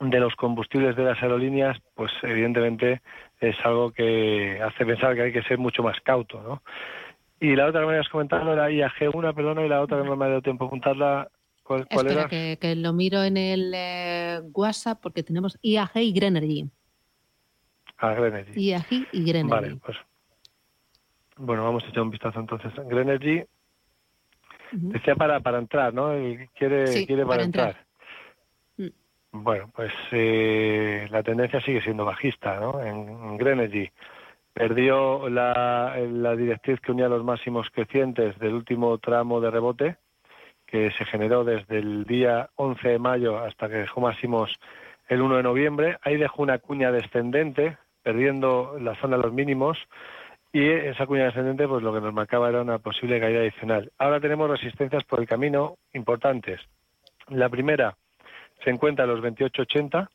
de 0.00 0.20
los 0.20 0.34
combustibles 0.34 0.96
de 0.96 1.04
las 1.04 1.22
aerolíneas, 1.22 1.78
pues 1.94 2.12
evidentemente 2.22 3.00
es 3.40 3.56
algo 3.64 3.92
que 3.92 4.60
hace 4.62 4.84
pensar 4.84 5.14
que 5.14 5.22
hay 5.22 5.32
que 5.32 5.42
ser 5.44 5.56
mucho 5.56 5.82
más 5.82 5.98
cauto, 6.00 6.42
¿no? 6.42 6.62
Y 7.44 7.56
la 7.56 7.66
otra 7.66 7.80
que 7.80 7.86
me 7.86 7.92
habías 7.92 8.08
comentado 8.08 8.54
era 8.54 8.70
IAG1, 8.70 9.34
perdona, 9.34 9.66
y 9.66 9.68
la 9.68 9.82
otra 9.82 9.98
que 9.98 10.08
no 10.08 10.16
me 10.16 10.24
ha 10.24 10.28
dado 10.28 10.40
tiempo 10.40 10.64
a 10.64 10.66
apuntarla, 10.68 11.28
¿Cuál, 11.62 11.86
Espera, 11.90 12.26
Que, 12.28 12.74
lo 12.74 12.94
miro 12.94 13.22
en 13.22 13.36
el 13.36 13.70
eh, 13.74 14.40
WhatsApp 14.54 14.98
porque 15.02 15.22
tenemos 15.22 15.58
IAG 15.60 15.90
y 15.96 16.12
Grenergy. 16.14 16.70
Ah, 17.98 18.14
Grenergy. 18.14 18.58
IAG 18.58 18.86
y 19.12 19.24
Grenergy. 19.24 19.50
Vale, 19.50 19.76
pues. 19.76 19.98
Bueno, 21.36 21.64
vamos 21.64 21.84
a 21.84 21.88
echar 21.88 22.02
un 22.02 22.10
vistazo 22.10 22.40
entonces. 22.40 22.72
Grenergy. 22.86 23.44
Decía 24.72 25.14
para, 25.14 25.40
para 25.40 25.58
entrar, 25.58 25.92
¿no? 25.92 26.12
Quiere, 26.54 27.06
quiere 27.06 27.26
para, 27.26 27.42
entrar. 27.42 27.76
Mm. 28.78 28.88
Bueno, 29.32 29.70
pues 29.74 29.92
eh, 30.12 31.08
la 31.10 31.22
tendencia 31.22 31.60
sigue 31.60 31.82
siendo 31.82 32.06
bajista, 32.06 32.58
¿no? 32.58 32.80
En, 32.80 33.06
en 33.06 33.36
Grenergy. 33.36 33.90
Perdió 34.54 35.28
la, 35.28 35.96
directriz 36.36 36.80
que 36.80 36.92
unía 36.92 37.08
los 37.08 37.24
máximos 37.24 37.68
crecientes 37.70 38.38
del 38.38 38.54
último 38.54 38.96
tramo 38.98 39.40
de 39.40 39.50
rebote 39.50 39.96
que 40.64 40.92
se 40.92 41.04
generó 41.04 41.44
desde 41.44 41.78
el 41.78 42.04
día 42.04 42.48
11 42.54 42.88
de 42.88 42.98
mayo 42.98 43.38
hasta 43.38 43.68
que 43.68 43.76
dejó 43.78 44.00
máximos 44.00 44.58
el 45.08 45.22
1 45.22 45.36
de 45.36 45.42
noviembre. 45.42 45.98
Ahí 46.02 46.16
dejó 46.16 46.42
una 46.42 46.58
cuña 46.58 46.92
descendente, 46.92 47.76
perdiendo 48.02 48.78
la 48.80 48.94
zona 48.96 49.16
de 49.16 49.24
los 49.24 49.32
mínimos, 49.32 49.76
y 50.52 50.68
esa 50.68 51.06
cuña 51.06 51.24
descendente 51.24 51.66
pues 51.66 51.82
lo 51.82 51.92
que 51.92 52.00
nos 52.00 52.14
marcaba 52.14 52.48
era 52.48 52.62
una 52.62 52.78
posible 52.78 53.20
caída 53.20 53.40
adicional. 53.40 53.90
Ahora 53.98 54.20
tenemos 54.20 54.48
resistencias 54.48 55.02
por 55.04 55.18
el 55.20 55.26
camino 55.26 55.78
importantes. 55.92 56.60
La 57.28 57.48
primera 57.48 57.96
se 58.62 58.70
encuentra 58.70 59.04
en 59.04 59.10
los 59.10 59.20
28.80 59.20 60.08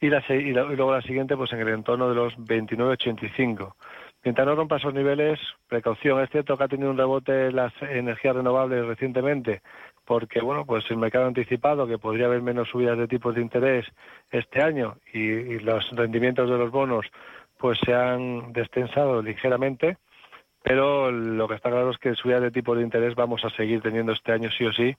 y, 0.00 0.08
la, 0.08 0.22
y, 0.28 0.52
luego 0.52 0.92
la 0.92 1.02
siguiente 1.02 1.36
pues 1.36 1.52
en 1.52 1.60
el 1.60 1.68
entorno 1.68 2.08
de 2.08 2.14
los 2.14 2.36
29.85. 2.38 3.74
Mientras 4.24 4.46
no 4.46 4.56
rompa 4.56 4.76
esos 4.76 4.94
niveles, 4.94 5.38
precaución. 5.68 6.20
Es 6.22 6.30
cierto 6.30 6.56
que 6.56 6.64
ha 6.64 6.68
tenido 6.68 6.90
un 6.90 6.98
rebote 6.98 7.52
las 7.52 7.72
energías 7.82 8.34
renovables 8.34 8.84
recientemente, 8.84 9.62
porque 10.04 10.40
bueno, 10.40 10.64
pues 10.64 10.84
el 10.90 10.96
mercado 10.96 11.26
anticipado 11.26 11.86
que 11.86 11.98
podría 11.98 12.26
haber 12.26 12.42
menos 12.42 12.68
subidas 12.68 12.98
de 12.98 13.06
tipos 13.06 13.34
de 13.34 13.42
interés 13.42 13.86
este 14.30 14.62
año 14.62 14.96
y, 15.12 15.58
los 15.60 15.90
rendimientos 15.92 16.48
de 16.50 16.58
los 16.58 16.70
bonos 16.70 17.06
pues 17.58 17.78
se 17.84 17.92
han 17.92 18.52
destensado 18.52 19.20
ligeramente, 19.20 19.98
pero 20.62 21.10
lo 21.10 21.48
que 21.48 21.54
está 21.54 21.70
claro 21.70 21.90
es 21.90 21.98
que 21.98 22.14
subidas 22.14 22.42
de 22.42 22.50
tipos 22.50 22.76
de 22.76 22.84
interés 22.84 23.14
vamos 23.14 23.44
a 23.44 23.50
seguir 23.50 23.80
teniendo 23.82 24.12
este 24.12 24.32
año 24.32 24.50
sí 24.50 24.64
o 24.64 24.72
sí 24.72 24.96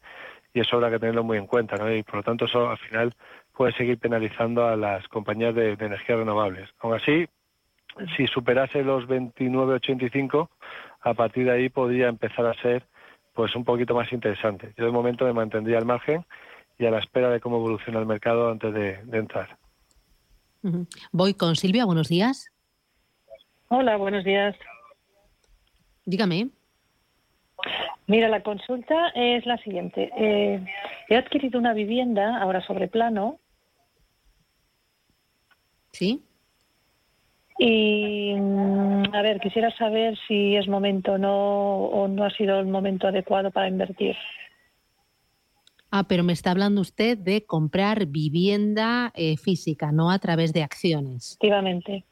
y 0.54 0.60
eso 0.60 0.76
habrá 0.76 0.90
que 0.90 1.00
tenerlo 1.00 1.24
muy 1.24 1.38
en 1.38 1.48
cuenta, 1.48 1.76
¿no? 1.78 1.94
Y 1.94 2.04
por 2.04 2.16
lo 2.16 2.24
tanto 2.24 2.46
eso 2.46 2.70
al 2.70 2.78
final 2.78 3.14
puede 3.60 3.74
seguir 3.74 4.00
penalizando 4.00 4.66
a 4.66 4.78
las 4.78 5.06
compañías 5.10 5.54
de 5.54 5.74
energías 5.74 6.18
renovables. 6.18 6.70
Aún 6.80 6.94
así, 6.94 7.28
si 8.16 8.26
superase 8.28 8.86
los 8.86 9.06
29.85, 9.06 10.48
a 11.02 11.14
partir 11.14 11.44
de 11.44 11.52
ahí 11.52 11.68
podría 11.68 12.08
empezar 12.08 12.46
a 12.46 12.54
ser 12.62 12.84
pues 13.34 13.54
un 13.58 13.66
poquito 13.66 13.94
más 13.94 14.14
interesante. 14.14 14.74
Yo 14.78 14.86
de 14.86 14.92
momento 14.92 15.26
me 15.26 15.34
mantendría 15.34 15.78
al 15.78 15.84
margen 15.84 16.24
y 16.78 16.86
a 16.86 16.92
la 16.92 17.00
espera 17.00 17.30
de 17.30 17.42
cómo 17.42 17.58
evoluciona 17.58 18.00
el 18.00 18.06
mercado 18.06 18.50
antes 18.50 18.74
de, 18.74 19.02
entrar. 19.12 19.58
Voy 21.12 21.34
con 21.34 21.58
Silvia, 21.58 21.84
buenos 21.84 22.08
días. 22.08 22.50
Hola, 23.68 23.98
buenos 23.98 24.24
días. 24.24 24.56
Dígame. 26.06 26.48
Mira, 28.08 28.30
la 28.30 28.42
consulta 28.42 29.10
es 29.16 29.46
la 29.46 29.58
siguiente. 29.58 30.10
Eh, 30.18 30.66
he 31.10 31.18
adquirido 31.18 31.60
una 31.60 31.74
vivienda 31.74 32.42
ahora 32.42 32.66
sobre 32.66 32.88
plano. 32.88 33.38
¿Sí? 35.92 36.24
Y, 37.58 38.34
mm, 38.36 39.14
a 39.14 39.22
ver, 39.22 39.40
quisiera 39.42 39.76
saber 39.78 40.18
si 40.28 40.56
es 40.56 40.68
momento 40.68 41.18
no, 41.18 41.76
o 41.86 42.08
no 42.08 42.24
ha 42.24 42.30
sido 42.32 42.60
el 42.60 42.68
momento 42.68 43.08
adecuado 43.08 43.52
para 43.52 43.68
invertir. 43.68 44.16
Ah, 45.92 46.08
pero 46.08 46.24
me 46.24 46.34
está 46.34 46.52
hablando 46.52 46.82
usted 46.82 47.18
de 47.18 47.46
comprar 47.46 48.06
vivienda 48.06 49.12
eh, 49.16 49.38
física, 49.38 49.92
no 49.92 50.12
a 50.12 50.20
través 50.20 50.54
de 50.54 50.64
acciones. 50.64 51.32
Efectivamente. 51.32 52.06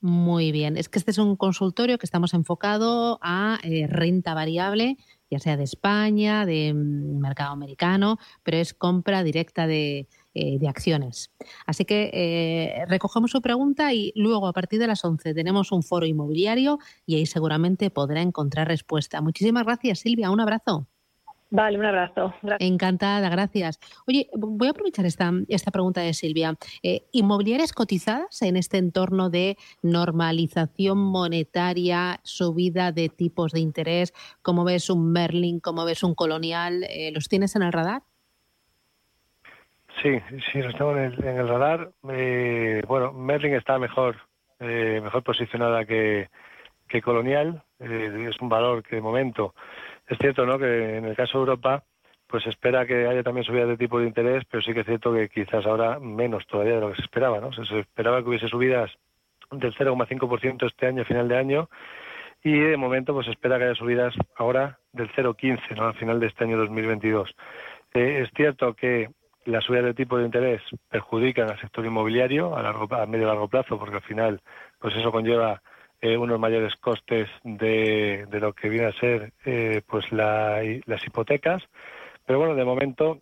Muy 0.00 0.52
bien. 0.52 0.76
Es 0.76 0.88
que 0.88 0.98
este 0.98 1.12
es 1.12 1.18
un 1.18 1.36
consultorio 1.36 1.98
que 1.98 2.06
estamos 2.06 2.34
enfocado 2.34 3.18
a 3.22 3.58
eh, 3.62 3.86
renta 3.88 4.34
variable, 4.34 4.96
ya 5.30 5.38
sea 5.38 5.56
de 5.56 5.64
España, 5.64 6.44
de 6.44 6.74
mm, 6.74 7.18
mercado 7.20 7.52
americano, 7.52 8.18
pero 8.42 8.58
es 8.58 8.74
compra 8.74 9.22
directa 9.22 9.66
de, 9.66 10.08
eh, 10.34 10.58
de 10.58 10.68
acciones. 10.68 11.30
Así 11.66 11.84
que 11.84 12.10
eh, 12.12 12.84
recogemos 12.86 13.30
su 13.30 13.40
pregunta 13.40 13.92
y 13.92 14.12
luego 14.14 14.46
a 14.46 14.52
partir 14.52 14.78
de 14.78 14.86
las 14.86 15.04
11 15.04 15.34
tenemos 15.34 15.72
un 15.72 15.82
foro 15.82 16.06
inmobiliario 16.06 16.78
y 17.06 17.16
ahí 17.16 17.26
seguramente 17.26 17.90
podrá 17.90 18.20
encontrar 18.20 18.68
respuesta. 18.68 19.20
Muchísimas 19.20 19.64
gracias, 19.64 20.00
Silvia. 20.00 20.30
Un 20.30 20.40
abrazo. 20.40 20.86
Vale, 21.50 21.78
un 21.78 21.86
abrazo. 21.86 22.34
Encantada, 22.58 23.26
gracias. 23.30 23.80
Oye, 24.06 24.28
voy 24.34 24.68
a 24.68 24.72
aprovechar 24.72 25.06
esta, 25.06 25.32
esta 25.48 25.70
pregunta 25.70 26.02
de 26.02 26.12
Silvia. 26.12 26.54
Eh, 26.82 27.06
¿Inmobiliarias 27.12 27.72
cotizadas 27.72 28.42
en 28.42 28.58
este 28.58 28.76
entorno 28.76 29.30
de 29.30 29.56
normalización 29.80 30.98
monetaria, 30.98 32.20
subida 32.22 32.92
de 32.92 33.08
tipos 33.08 33.52
de 33.52 33.60
interés? 33.60 34.12
como 34.42 34.64
ves 34.64 34.90
un 34.90 35.10
Merlin? 35.10 35.58
como 35.60 35.86
ves 35.86 36.02
un 36.02 36.14
Colonial? 36.14 36.84
Eh, 36.84 37.12
¿Los 37.12 37.28
tienes 37.28 37.56
en 37.56 37.62
el 37.62 37.72
radar? 37.72 38.02
Sí, 40.02 40.20
sí, 40.52 40.62
los 40.62 40.74
tengo 40.76 40.96
en 40.96 41.12
el, 41.22 41.48
radar. 41.48 41.90
Eh, 42.10 42.82
bueno, 42.86 43.12
Merlin 43.12 43.54
está 43.54 43.78
mejor, 43.78 44.16
mejor 44.60 45.22
posicionada 45.22 45.84
que, 45.84 46.28
que 46.88 47.02
Colonial. 47.02 47.62
es 47.78 48.40
un 48.40 48.48
valor 48.48 48.82
que 48.82 48.96
de 48.96 49.02
momento 49.02 49.54
es 50.08 50.18
cierto, 50.18 50.46
¿no? 50.46 50.58
Que 50.58 50.96
en 50.96 51.04
el 51.04 51.14
caso 51.14 51.38
de 51.38 51.42
Europa, 51.42 51.84
pues 52.26 52.42
se 52.42 52.50
espera 52.50 52.86
que 52.86 53.06
haya 53.06 53.22
también 53.22 53.44
subidas 53.44 53.68
de 53.68 53.76
tipo 53.76 54.00
de 54.00 54.06
interés, 54.06 54.44
pero 54.50 54.62
sí 54.62 54.72
que 54.72 54.80
es 54.80 54.86
cierto 54.86 55.12
que 55.12 55.28
quizás 55.28 55.66
ahora 55.66 55.98
menos 55.98 56.46
todavía 56.46 56.74
de 56.74 56.80
lo 56.80 56.90
que 56.90 56.96
se 56.96 57.02
esperaba, 57.02 57.40
¿no? 57.40 57.52
Se 57.52 57.78
esperaba 57.78 58.22
que 58.22 58.28
hubiese 58.28 58.48
subidas 58.48 58.90
del 59.50 59.74
0,5% 59.74 60.66
este 60.66 60.86
año, 60.86 61.04
final 61.04 61.28
de 61.28 61.36
año, 61.36 61.68
y 62.42 62.58
de 62.58 62.76
momento 62.76 63.12
pues 63.12 63.26
se 63.26 63.32
espera 63.32 63.58
que 63.58 63.64
haya 63.64 63.74
subidas 63.74 64.14
ahora 64.36 64.78
del 64.92 65.10
0,15, 65.12 65.76
¿no? 65.76 65.88
Al 65.88 65.94
final 65.94 66.20
de 66.20 66.26
este 66.26 66.44
año 66.44 66.56
2022. 66.58 67.34
Eh, 67.94 68.22
es 68.22 68.30
cierto 68.34 68.74
que 68.74 69.10
las 69.48 69.64
subidas 69.64 69.86
de 69.86 69.94
tipo 69.94 70.18
de 70.18 70.26
interés 70.26 70.62
perjudican 70.90 71.50
al 71.50 71.60
sector 71.60 71.84
inmobiliario 71.84 72.56
a, 72.56 72.62
largo, 72.62 72.94
a 72.94 73.06
medio 73.06 73.24
y 73.24 73.28
largo 73.28 73.48
plazo, 73.48 73.78
porque 73.78 73.96
al 73.96 74.02
final 74.02 74.40
pues 74.78 74.94
eso 74.94 75.10
conlleva 75.10 75.62
eh, 76.00 76.16
unos 76.16 76.38
mayores 76.38 76.76
costes 76.76 77.28
de, 77.42 78.26
de, 78.28 78.40
lo 78.40 78.52
que 78.52 78.68
viene 78.68 78.86
a 78.86 78.92
ser 78.92 79.32
eh, 79.44 79.82
pues 79.86 80.12
las 80.12 81.06
hipotecas. 81.06 81.62
Pero 82.26 82.38
bueno 82.38 82.54
de 82.54 82.64
momento 82.64 83.18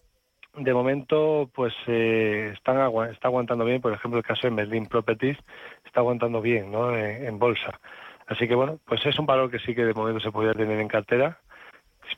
de 0.56 0.74
momento 0.74 1.48
pues 1.54 1.74
eh, 1.86 2.50
están 2.54 2.76
está 3.10 3.28
aguantando 3.28 3.64
bien. 3.64 3.80
Por 3.80 3.92
ejemplo 3.92 4.18
el 4.18 4.26
caso 4.26 4.48
de 4.48 4.50
Merlin 4.50 4.86
Properties 4.86 5.38
está 5.84 6.00
aguantando 6.00 6.40
bien 6.42 6.72
¿no? 6.72 6.94
en, 6.96 7.38
bolsa. 7.38 7.78
Así 8.26 8.48
que 8.48 8.56
bueno 8.56 8.80
pues 8.84 9.06
es 9.06 9.16
un 9.18 9.26
valor 9.26 9.48
que 9.50 9.60
sí 9.60 9.74
que 9.76 9.84
de 9.84 9.94
momento 9.94 10.20
se 10.20 10.32
podría 10.32 10.54
tener 10.54 10.80
en 10.80 10.88
cartera. 10.88 11.38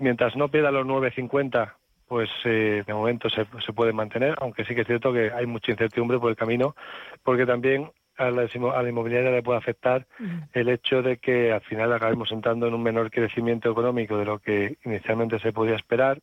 Mientras 0.01 0.35
no 0.35 0.49
pierda 0.49 0.71
los 0.71 0.87
9.50 0.87 1.78
pues 2.09 2.31
de 2.45 2.85
momento 2.89 3.29
se, 3.29 3.47
se 3.65 3.73
puede 3.73 3.93
mantener, 3.93 4.35
aunque 4.41 4.65
sí 4.65 4.75
que 4.75 4.81
es 4.81 4.87
cierto 4.87 5.13
que 5.13 5.31
hay 5.31 5.47
mucha 5.47 5.73
incertidumbre 5.73 6.19
por 6.19 6.31
el 6.31 6.37
camino, 6.37 6.75
porque 7.23 7.45
también 7.45 7.91
a 8.19 8.31
la, 8.31 8.89
inmobiliaria 8.89 9.31
le 9.31 9.43
puede 9.43 9.59
afectar 9.59 10.07
el 10.53 10.69
hecho 10.69 11.03
de 11.03 11.19
que 11.19 11.53
al 11.53 11.61
final 11.63 11.93
acabemos 11.93 12.31
entrando 12.33 12.67
en 12.67 12.75
un 12.75 12.83
menor 12.83 13.11
crecimiento 13.11 13.71
económico 13.71 14.19
de 14.19 14.25
lo 14.25 14.41
que 14.41 14.77
inicialmente 14.85 15.39
se 15.39 15.53
podía 15.53 15.77
esperar, 15.77 16.19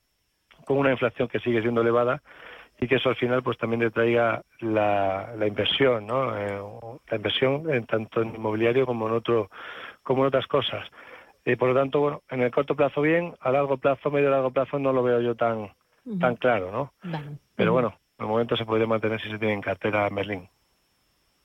con 0.65 0.77
una 0.77 0.91
inflación 0.91 1.27
que 1.27 1.39
sigue 1.39 1.61
siendo 1.61 1.81
elevada 1.81 2.21
y 2.79 2.87
que 2.87 2.95
eso 2.95 3.09
al 3.09 3.15
final 3.15 3.41
pues 3.43 3.57
también 3.57 3.79
detraiga 3.79 4.43
la, 4.59 5.33
la 5.37 5.47
inversión, 5.47 6.05
¿no? 6.05 6.37
Eh, 6.37 6.59
la 7.09 7.15
inversión 7.15 7.73
en 7.73 7.85
tanto 7.85 8.21
en 8.21 8.35
inmobiliario 8.35 8.85
como 8.85 9.07
en 9.07 9.13
otro 9.13 9.49
como 10.03 10.23
en 10.23 10.27
otras 10.27 10.47
cosas. 10.47 10.85
Y 11.45 11.55
por 11.55 11.69
lo 11.69 11.75
tanto, 11.75 11.99
bueno, 11.99 12.23
en 12.29 12.41
el 12.41 12.51
corto 12.51 12.75
plazo 12.75 13.01
bien, 13.01 13.35
a 13.39 13.51
largo 13.51 13.77
plazo, 13.77 14.09
medio 14.09 14.31
largo 14.31 14.51
plazo 14.51 14.79
no 14.79 14.91
lo 14.91 15.03
veo 15.03 15.21
yo 15.21 15.35
tan 15.35 15.69
tan 16.19 16.35
claro, 16.35 16.71
¿no? 16.71 16.93
Pero 17.55 17.73
bueno, 17.73 17.97
en 18.17 18.25
el 18.25 18.29
momento 18.29 18.55
se 18.55 18.65
podría 18.65 18.87
mantener 18.87 19.19
si 19.21 19.29
se 19.29 19.39
tiene 19.39 19.53
en 19.53 19.61
cartera 19.61 20.09
Merlín. 20.09 20.47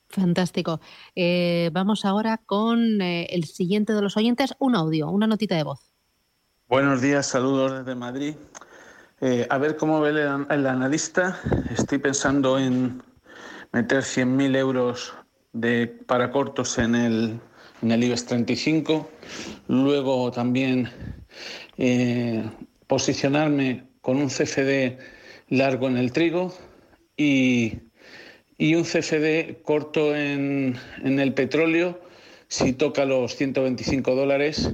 Fantástico. 0.08 0.80
Eh, 1.14 1.70
vamos 1.72 2.04
ahora 2.04 2.38
con 2.38 3.00
eh, 3.00 3.26
el 3.30 3.44
siguiente 3.44 3.92
de 3.92 4.02
los 4.02 4.16
oyentes, 4.16 4.54
un 4.58 4.74
audio, 4.74 5.08
una 5.08 5.26
notita 5.26 5.54
de 5.54 5.62
voz. 5.62 5.92
Buenos 6.68 7.00
días, 7.00 7.26
saludos 7.26 7.78
desde 7.78 7.94
Madrid. 7.94 8.34
Eh, 9.20 9.46
a 9.48 9.58
ver 9.58 9.76
cómo 9.76 10.00
ve 10.00 10.10
el, 10.10 10.66
analista. 10.66 11.38
Estoy 11.70 11.98
pensando 11.98 12.58
en 12.58 13.02
meter 13.72 14.00
100.000 14.00 14.56
euros 14.56 15.14
de, 15.52 15.86
para 15.86 16.30
cortos 16.30 16.78
en 16.78 16.94
el, 16.94 17.40
en 17.82 17.92
el 17.92 18.04
IBEX 18.04 18.26
35. 18.26 19.10
Luego 19.68 20.30
también 20.30 20.88
posicionarme 22.86 23.84
con 24.00 24.16
un 24.18 24.28
CFD 24.28 24.98
largo 25.48 25.88
en 25.88 25.96
el 25.96 26.12
trigo 26.12 26.54
y 27.16 27.78
y 28.60 28.74
un 28.74 28.84
CFD 28.84 29.62
corto 29.62 30.14
en, 30.14 30.76
el 31.02 31.32
petróleo 31.32 31.98
si 32.46 32.74
toca 32.74 33.06
los 33.06 33.34
125 33.36 34.14
dólares 34.14 34.72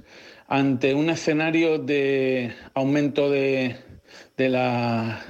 ante 0.48 0.92
un 0.92 1.08
escenario 1.08 1.78
de 1.78 2.52
aumento 2.74 3.30
de, 3.30 3.76
la, 4.38 5.24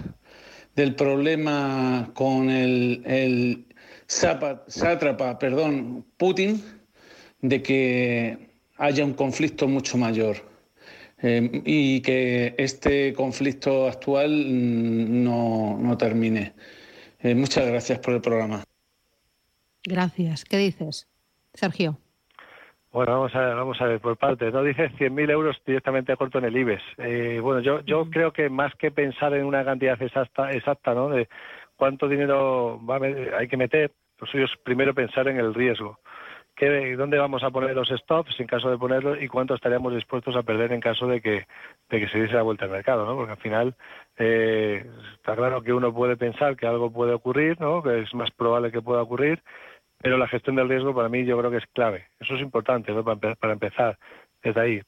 del 0.75 0.95
problema 0.95 2.11
con 2.15 2.49
el, 2.49 3.03
el 3.05 3.67
sátrapa, 4.07 5.39
perdón, 5.39 6.07
Putin, 6.17 6.65
de 7.49 7.63
que 7.63 8.39
haya 8.77 9.05
un 9.05 9.15
conflicto 9.15 9.69
mucho 9.69 9.97
mayor. 9.99 10.37
Eh, 11.23 11.63
y 11.65 12.03
que 12.03 12.55
este 12.59 13.15
conflicto 13.15 13.89
actual 13.89 14.31
mm, 14.31 15.25
no, 15.25 15.79
no 15.79 15.97
termine. 15.97 16.53
Eh, 17.21 17.35
muchas 17.35 17.67
gracias 17.67 17.99
por 18.01 18.15
el 18.15 18.21
programa. 18.21 18.63
Gracias. 19.85 20.45
¿Qué 20.45 20.59
dices, 20.59 21.09
Sergio? 21.55 21.99
Bueno, 22.93 23.13
vamos 23.13 23.35
a 23.35 23.41
ver, 23.41 23.57
vamos 23.57 23.81
a 23.81 23.87
ver 23.87 24.01
por 24.01 24.17
partes. 24.17 24.53
No 24.53 24.63
dices 24.63 24.91
100.000 24.93 25.31
euros 25.31 25.57
directamente 25.67 26.13
a 26.13 26.17
corto 26.17 26.39
en 26.39 26.47
el 26.47 26.57
IBEX. 26.57 26.83
Eh, 26.99 27.41
bueno, 27.43 27.61
yo, 27.61 27.81
yo 27.81 28.09
creo 28.11 28.33
que 28.33 28.49
más 28.49 28.75
que 28.75 28.91
pensar 28.91 29.35
en 29.35 29.45
una 29.45 29.65
cantidad 29.65 30.01
exacta, 30.01 30.51
exacta 30.51 30.95
¿no? 30.95 31.11
De 31.11 31.29
cuánto 31.77 32.09
dinero 32.09 32.81
va 32.85 32.99
hay 33.39 33.49
que 33.49 33.57
meter, 33.57 33.93
lo 34.19 34.27
suyo 34.27 34.45
es 34.45 34.53
primero 34.65 34.95
pensar 34.95 35.29
en 35.29 35.39
el 35.39 35.53
riesgo. 35.53 35.99
¿Qué, 36.57 36.97
¿Dónde 36.97 37.19
vamos 37.19 37.43
a 37.43 37.51
poner 37.51 37.77
los 37.77 37.91
stops 37.91 38.41
en 38.41 38.47
caso 38.47 38.71
de 38.71 38.79
ponerlos 38.79 39.21
y 39.21 39.29
cuánto 39.29 39.55
estaríamos 39.55 39.95
dispuestos 39.95 40.35
a 40.37 40.43
perder 40.43 40.73
en 40.73 40.81
caso 40.81 41.07
de 41.07 41.21
que, 41.21 41.47
de 41.91 42.01
que 42.01 42.09
se 42.09 42.19
diese 42.19 42.35
la 42.35 42.43
vuelta 42.43 42.65
al 42.65 42.71
mercado? 42.71 43.05
¿no? 43.05 43.15
Porque 43.15 43.33
al 43.33 43.39
final 43.39 43.75
eh, 44.17 44.87
está 45.15 45.37
claro 45.37 45.63
que 45.63 45.75
uno 45.75 45.93
puede 45.93 46.17
pensar 46.17 46.57
que 46.57 46.67
algo 46.67 46.91
puede 46.91 47.13
ocurrir, 47.13 47.61
¿no? 47.61 47.83
que 47.83 48.01
es 48.01 48.15
más 48.15 48.31
probable 48.31 48.73
que 48.73 48.81
pueda 48.81 49.03
ocurrir, 49.03 49.43
pero 50.01 50.17
la 50.17 50.29
gestión 50.29 50.57
del 50.57 50.71
riesgo 50.71 50.95
para 50.95 51.11
mí 51.11 51.27
yo 51.27 51.39
creo 51.39 51.51
que 51.51 51.59
es 51.59 51.67
clave. 51.75 52.07
Eso 52.21 52.37
es 52.37 52.41
importante 52.41 52.91
¿no? 52.93 53.05
para, 53.05 53.35
para 53.35 53.53
empezar 53.53 53.99
desde 54.43 54.61
ahí. 54.61 54.83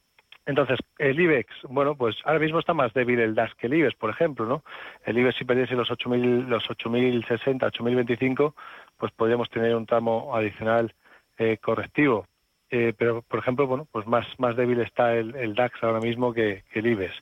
Entonces, 0.47 0.79
el 0.97 1.21
IBEX, 1.21 1.53
bueno, 1.69 1.95
pues 1.95 2.17
ahora 2.25 2.39
mismo 2.39 2.61
está 2.61 2.73
más 2.73 2.95
débil 2.95 3.21
el 3.21 3.35
DAS 3.35 3.55
que 3.57 3.67
el 3.67 3.75
IBEX, 3.75 3.95
por 3.97 4.09
ejemplo, 4.09 4.47
¿no? 4.47 4.65
El 5.05 5.19
IBEX 5.19 5.37
si 5.37 5.45
perdiese 5.45 5.75
los 5.75 5.91
8.000, 5.91 6.47
los 6.47 6.67
8.060, 6.71 7.71
8.025, 7.71 8.55
pues 8.97 9.13
podríamos 9.13 9.51
tener 9.51 9.77
un 9.77 9.85
tramo 9.85 10.35
adicional 10.35 10.95
eh, 11.39 11.59
correctivo. 11.59 12.27
Eh, 12.71 12.93
pero, 12.99 13.23
por 13.23 13.39
ejemplo, 13.39 13.67
bueno, 13.67 13.89
pues 13.91 14.07
más, 14.07 14.27
más 14.39 14.55
débil 14.57 14.81
está 14.81 15.15
el, 15.15 15.55
DAX 15.55 15.83
ahora 15.83 16.01
mismo 16.01 16.35
que, 16.35 16.65
el 16.73 16.87
IBEX. 16.87 17.15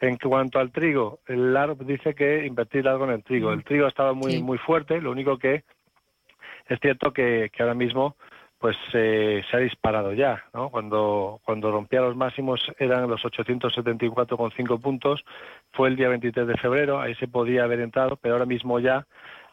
En 0.00 0.16
cuanto 0.16 0.58
al 0.58 0.72
trigo, 0.72 1.20
el 1.26 1.52
LARP 1.52 1.80
dice 1.82 2.14
que 2.14 2.46
invertir 2.46 2.84
largo 2.84 3.04
en 3.04 3.10
el 3.10 3.22
trigo. 3.22 3.52
El 3.52 3.64
trigo 3.64 3.84
ha 3.84 3.88
estado 3.88 4.14
muy, 4.14 4.42
muy 4.42 4.58
fuerte, 4.58 5.00
lo 5.00 5.10
único 5.10 5.38
que 5.38 5.64
es 6.68 6.80
cierto 6.80 7.12
que, 7.12 7.50
ahora 7.58 7.74
mismo 7.74 8.16
pues 8.58 8.74
se 8.90 9.44
ha 9.52 9.58
disparado 9.58 10.14
ya, 10.14 10.42
¿no? 10.54 10.70
Cuando, 10.70 11.40
cuando 11.44 11.70
rompía 11.70 12.00
los 12.00 12.16
máximos 12.16 12.60
eran 12.78 13.08
los 13.08 13.22
874,5 13.22 14.80
puntos, 14.80 15.22
fue 15.72 15.88
el 15.88 15.96
día 15.96 16.08
23 16.08 16.46
de 16.46 16.56
febrero, 16.56 16.98
ahí 16.98 17.14
se 17.16 17.28
podía 17.28 17.64
haber 17.64 17.80
entrado, 17.80 18.16
pero 18.16 18.34
ahora 18.34 18.46
mismo 18.46 18.80
ya 18.80 19.06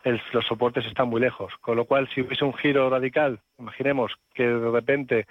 los 0.03 0.45
soportes 0.45 0.85
están 0.85 1.09
muy 1.09 1.21
lejos. 1.21 1.53
Con 1.61 1.77
lo 1.77 1.85
cual, 1.85 2.09
si 2.13 2.21
hubiese 2.21 2.45
un 2.45 2.53
giro 2.53 2.89
radical, 2.89 3.39
imaginemos 3.59 4.13
que 4.33 4.47
de 4.47 4.71
repente 4.71 5.27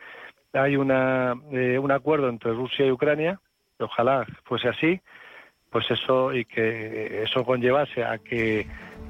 hay 0.52 0.76
una, 0.76 1.34
eh, 1.52 1.78
un 1.78 1.92
acuerdo 1.92 2.28
entre 2.28 2.52
Rusia 2.52 2.86
y 2.86 2.90
Ucrania, 2.90 3.40
ojalá 3.78 4.26
fuese 4.44 4.68
así, 4.68 5.00
pues 5.70 5.90
eso 5.90 6.34
y 6.34 6.44
que 6.44 7.22
eso 7.22 7.44
conllevase 7.44 8.04
a 8.04 8.18
que 8.18 8.66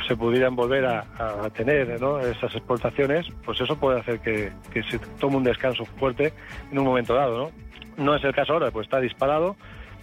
se 0.07 0.17
pudieran 0.17 0.55
volver 0.55 0.87
a, 0.87 1.51
tener 1.51 1.91
esas 1.91 2.55
exportaciones, 2.55 3.27
pues 3.45 3.61
eso 3.61 3.79
puede 3.79 4.01
hacer 4.01 4.21
que, 4.21 4.53
que, 4.73 4.83
se 4.85 4.99
tome 5.21 5.37
un 5.37 5.45
descanso 5.45 5.85
fuerte 5.85 6.33
en 6.71 6.79
un 6.79 6.85
momento 6.85 7.15
dado. 7.15 7.51
¿no? 7.97 8.05
no 8.05 8.15
es 8.15 8.25
el 8.25 8.35
caso 8.35 8.55
ahora, 8.55 8.71
pues 8.71 8.87
está 8.87 9.01
disparado, 9.01 9.57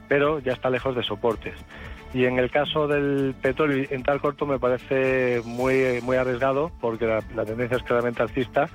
pero 0.08 0.40
ya 0.40 0.54
está 0.54 0.70
lejos 0.70 0.96
de 0.96 1.04
soportes. 1.04 1.56
Y 2.14 2.26
en 2.26 2.40
el 2.40 2.50
caso 2.50 2.88
del 2.88 3.36
petróleo 3.40 3.86
en 3.90 4.02
tal 4.02 4.20
corto 4.20 4.46
me 4.46 4.58
parece 4.58 5.42
muy, 5.46 6.02
muy 6.02 6.18
arriesgado 6.18 6.72
porque 6.82 7.06
la, 7.06 7.46
tendencia 7.46 7.78
es 7.78 7.84
claramente 7.84 8.24
alcista 8.24 8.68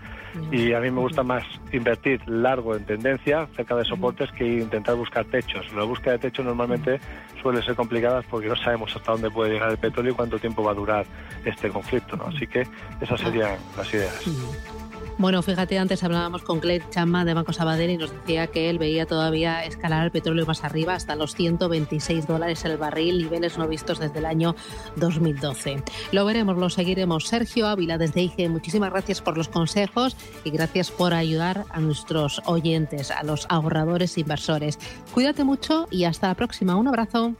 y 0.51 0.73
a 0.73 0.81
mí 0.81 0.91
me 0.91 1.01
gusta 1.01 1.23
más 1.23 1.45
invertir 1.73 2.21
largo 2.29 2.77
en 2.77 2.85
tendencia 2.85 3.47
cerca 3.57 3.75
de 3.77 3.85
soportes 3.85 4.31
que 4.33 4.45
intentar 4.45 4.95
buscar 4.97 5.25
techos. 5.27 5.73
La 5.75 5.85
búsqueda 5.85 6.13
de 6.13 6.19
techos 6.21 6.45
normalmente 6.45 7.01
suele 7.43 7.63
ser 7.63 7.75
complicada 7.75 8.23
porque 8.23 8.49
no 8.49 8.57
sabemos 8.57 8.95
hasta 8.95 9.13
dónde 9.13 9.31
puede 9.31 9.53
llegar 9.53 9.71
el 9.71 9.79
petróleo 9.79 10.13
y 10.13 10.17
cuánto 10.17 10.39
tiempo 10.39 10.63
va 10.63 10.73
a 10.73 10.75
durar 10.75 11.07
este 11.45 11.69
conflicto. 11.71 12.17
¿no? 12.17 12.27
Así 12.27 12.47
que 12.47 12.67
esas 13.01 13.21
serían 13.21 13.57
las 13.77 13.93
ideas. 13.95 14.84
Bueno, 15.17 15.43
fíjate, 15.43 15.79
antes 15.79 16.03
hablábamos 16.03 16.43
con 16.43 16.59
Claire 16.59 16.85
Chama 16.91 17.25
de 17.25 17.35
Banco 17.35 17.53
Sabadell 17.53 17.91
y 17.91 17.97
nos 17.97 18.11
decía 18.11 18.49
que 18.49 18.69
él 18.69 18.79
veía 18.79 19.07
todavía 19.07 19.65
escalar 19.65 20.05
el 20.05 20.11
petróleo 20.11 20.45
más 20.45 20.65
arriba 20.65 20.95
hasta 20.95 21.15
los 21.15 21.35
126 21.37 22.27
dólares 22.27 22.65
el 22.65 22.77
barril, 22.77 23.19
niveles 23.19 23.57
no 23.57 23.69
vistos 23.69 24.01
desde 24.01 24.19
el 24.19 24.27
año 24.27 24.57
2012. 24.97 25.83
Lo 26.11 26.25
veremos, 26.25 26.57
lo 26.57 26.69
seguiremos. 26.69 27.29
Sergio 27.29 27.69
Ávila 27.69 27.97
desde 27.97 28.23
IG, 28.23 28.51
muchísimas 28.51 28.91
gracias 28.91 29.23
por 29.23 29.39
los 29.39 29.49
consejos 29.49 30.17
y 30.43 30.51
gracias 30.51 30.91
por 30.91 31.15
ayudar 31.15 31.65
a 31.71 31.79
nuestros 31.79 32.43
oyentes, 32.45 33.13
a 33.13 33.23
los 33.23 33.47
ahorradores 33.49 34.17
e 34.17 34.23
inversores. 34.23 34.79
Cuídate 35.13 35.45
mucho 35.45 35.87
y 35.91 36.05
hasta 36.05 36.27
la 36.27 36.35
próxima. 36.35 36.75
Un 36.75 36.89
abrazo. 36.89 37.35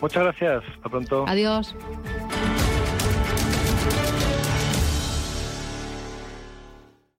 Muchas 0.00 0.24
gracias. 0.24 0.64
Hasta 0.74 0.88
pronto. 0.88 1.24
Adiós. 1.28 1.76